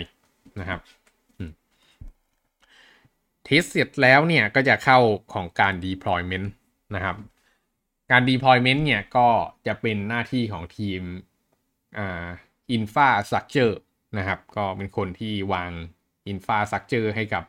[0.60, 0.80] นะครับ
[3.44, 4.98] เทสเสร็จแล้วเนี่ยก็จะเข้า
[5.32, 6.48] ของการ deployment
[6.94, 7.16] นะครับ
[8.10, 9.28] การ deployment เนี่ยก็
[9.66, 11.02] จะเป็นหน้าที่ของทีม
[11.98, 12.26] อ่า
[12.76, 13.74] infrastructure
[14.18, 15.70] นะครับ ก็เป็นคนที่วาง
[16.32, 17.44] infrastructure ให้กับ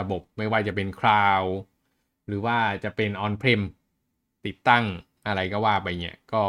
[0.00, 1.50] ระบบไม่ว่าจะเป็น cloud
[2.26, 3.60] หรือว่าจะเป็น on-prem
[4.46, 4.84] ติดตั้ง
[5.26, 6.42] อะไรก็ว่าไปเนี่ย ก็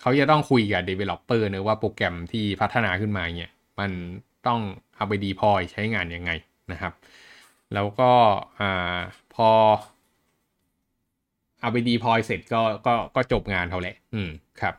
[0.00, 3.90] เขาจะต้องคุยกับ developer เนอะว่าโปรแกรมที่พัฒนาขึ้นมาเนี่ยมัน
[4.46, 4.60] ต้อง
[4.96, 6.30] เอาไป deploy ใช้งานยังไง
[6.72, 6.92] นะครับ
[7.74, 8.12] แล้วก็
[8.60, 8.62] อ
[9.34, 9.50] พอ
[11.60, 14.30] เอาไป deploy เสร็จก็ก็ก็จบงานเขาแหละ อืม
[14.60, 14.74] ครับ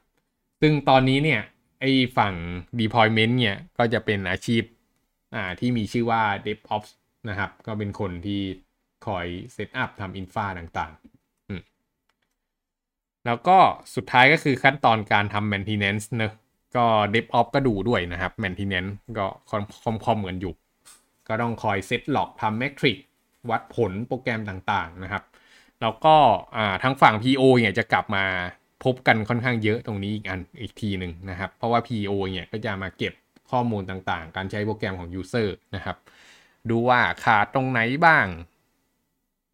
[0.62, 1.42] ซึ่งตอนนี้เนี่ย
[1.80, 2.34] ไอ้ฝั่ง
[2.80, 4.64] deployment เนี่ย ก็จะเป็นอาชีพ
[5.36, 6.90] อ่าที่มีชื่อว่า DevOps
[7.30, 8.42] นะครับ ก็เป็นคนที่
[9.06, 11.62] คอยเซตอัพทำอินฟาต่างๆอืม
[13.26, 13.58] แล้วก็
[13.96, 16.34] สุดท้ายก็คือขั้นตอนการทำ maintenance เนอะ
[16.76, 20.54] ก็ DevOps ก็ดูด้วยนะครับ maintenance ก็คอมคอมเหมือนอยู่
[21.28, 22.98] ก็ต้องคอยเซตหลอกทำแมทริก
[23.50, 25.24] วัดผลโปรแกรมต่างๆนะครับ
[25.82, 26.16] แล้วก็
[26.56, 28.26] อ่าทางฝั่ง PO เนี่ยจะกลับมา
[28.84, 33.14] พบกันค่อนข้างเยอะตรงนี้อีกอันอีกทีหนึ่งนะครับ เพราะว่า PO เนี่ยก็จะมาเก็บ
[33.52, 35.98] ข้อมูลต่างๆ การใช้โปรแกรมของ User นะครับ
[36.70, 38.26] ดูว่าขาดตรงไหนบ้าง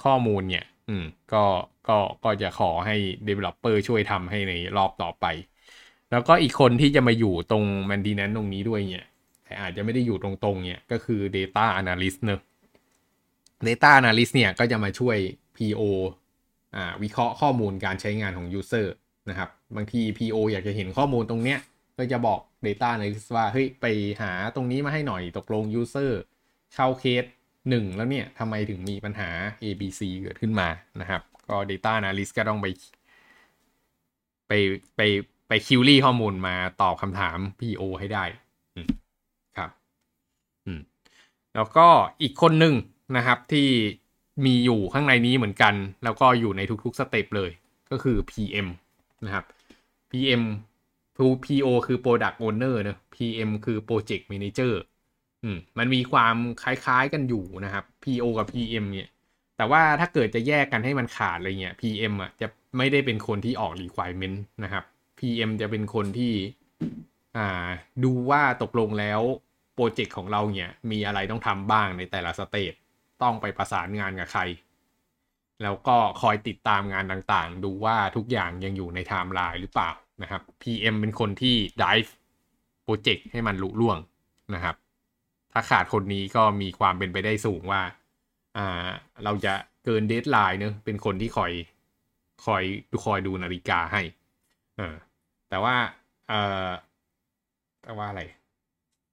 [0.04, 1.44] ข้อมูลเนี่ย อืม ก็
[1.88, 2.96] ก็ ก็จะขอให้
[3.28, 5.26] developer ช่วยทำให้ในรอบต่อไป
[6.12, 9.08] แล้วก็อีกคนที่จะมาอยู่ตรง m a n t e n a n c e ตรงนี้ด้วยเนี่ย
[9.44, 12.42] แต่อาจจะไม่ได้อยู่ตรงๆ เนี่ย ก็คือ data analyst เนอะ
[13.68, 15.18] data analyst เนี่ยก็จะมาช่วย
[15.58, 15.82] PO
[16.76, 18.88] อ่าวิเคราะห์ข้อมูลการใช้งานของ user
[19.30, 21.60] นะครับ บางที PO อยากจะเห็นข้อมูลตรงเนี้ย
[21.98, 23.86] ก็จะบอก data analyst ว่าเฮ้ยไป
[24.22, 26.12] หาตรงนี้มาให้หน่อยตกลง user
[26.74, 27.26] เข้าเคส
[27.70, 29.30] หนึ่งแล้วเนี่ยทำไมถึงมีปัญหา
[29.64, 30.68] A B C เกิดขึ้นมา
[31.02, 32.68] นะครับ ก็ Data Analyst ก็ต้องไป
[34.48, 34.52] ไป
[34.96, 35.02] ไป
[35.48, 38.26] ไปคิวรี่ข้อมูลมาตอบคำถาม PO ให้ได้
[39.58, 39.70] ครับ
[40.66, 40.82] อืม
[41.56, 41.88] แล้วก็
[42.22, 42.76] อีกคนหนึ่ง
[43.18, 43.68] นะครับที่
[44.46, 45.74] มีอยู่ข้างในนี้เหมือนกัน
[46.04, 47.52] แล้วก็อยู่ในทุกๆสเต็ปเลย
[47.92, 48.68] ก็คือ PM
[49.26, 49.46] นะครับ
[50.12, 50.44] PM
[51.46, 54.74] PO คือ Product Owner เนอะ PM คือ Project Manager
[55.44, 59.10] อืมมันมีความคล้ายๆกันอยู่นะครับ PO กับ PM เนี่ย
[59.58, 64.84] แต่ว่าถ้าเกิดจะแยกกันให้มันขาดอะไรเงี้ย PM อะจะไม่ได้เป็นคนที่ออก requirement นะครับ
[65.20, 66.34] PM จะเป็นคนที่
[67.38, 67.68] อ่า
[68.04, 69.22] ดูว่าตกลงแล้ว
[69.76, 72.74] โปรเจกต์ของเราเนี่ยมีอะไรต้องทำบ้างในแต่ละ stage
[73.22, 74.42] ต้องไปประสานงานกับใคร
[75.64, 79.92] แล้วก็คอยติดตามงานต่างๆ ดูว่าทุกอย่างยังอยู่ในไทม์ไลน์หรือเปล่า
[80.22, 82.12] นะครับ PM เป็นคนที่ drive
[82.84, 83.98] โปรเจกต์ให้มันลุล่วง
[84.56, 84.76] นะครับ
[85.52, 87.82] ถ้าขาดคนนี้ก็มีความเป็นไปได้สูงว่า
[88.58, 88.88] อ่า
[89.24, 89.54] เราจะ
[89.86, 91.52] เกิน deadline เนอะเป็นคนที่คอย
[92.46, 94.02] คอยดูคอยดูนาฬิกาให้
[94.78, 94.96] เออ
[95.50, 95.76] แต่ว่า
[96.30, 96.34] เอ
[96.68, 96.70] อ
[97.84, 98.22] แต่ว่าอะไร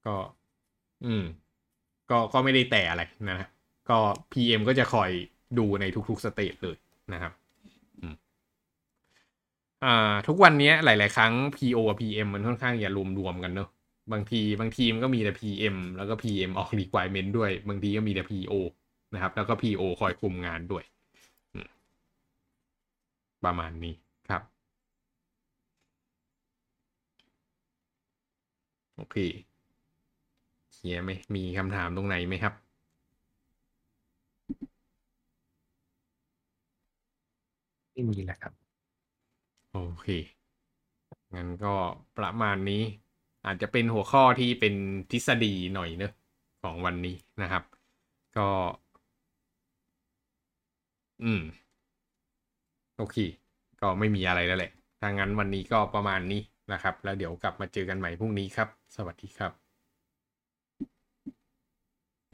[0.06, 0.14] ก็
[1.04, 1.24] อืม
[2.10, 3.48] ก็ก็ไม่ได้แต่อะไรนะ
[3.88, 3.98] ก็
[4.32, 5.10] PM ก็จะคอย
[5.58, 6.76] ดูในทุกๆสเตจเลย
[7.12, 7.32] นะครับ
[9.84, 13.68] อ่าทุกวันนี้หลาย ๆ ครั้ง PO กับ PM มันค่อนข้างอย่ารวมๆกันเนอะ
[14.12, 18.52] บางทีบางทีมก็มีแต่ PM แล้วก็ PM ออก requirement ด้วย บางทีก็มีแต่ PO
[19.14, 20.84] นะครับ แล้วก็ PO คอยคุมงานด้วย
[23.44, 23.94] ประมาณนี้
[24.28, 24.42] ครับ
[28.96, 29.16] โอเค
[30.72, 32.54] เคลียไหมมีคำถามตรงไหนไหมครับ
[37.94, 38.52] ไม่มีแหละครับ
[39.72, 40.06] โอเค
[41.34, 41.74] งั้นก็
[42.18, 42.82] ประมาณนี้
[43.46, 44.74] อาจจะเป็นหัวข้อที่เป็น
[45.10, 46.12] ทฤษฎีหน่อยเนอะ
[46.62, 47.62] ของวันนี้นะครับ
[48.36, 48.48] ก็
[51.22, 51.40] อืม
[52.98, 53.16] โอเค
[53.80, 54.70] ก็ไม่มีอะไรแล้วแหละ
[55.00, 56.40] ถ้างั้นวันนี้ก็ประมาณนี้
[56.72, 59.52] นะครับ แล้วเดี๋ยวกลับมาเจอกันใหม่พรุ่งนี้ครับ สวัสดีครับ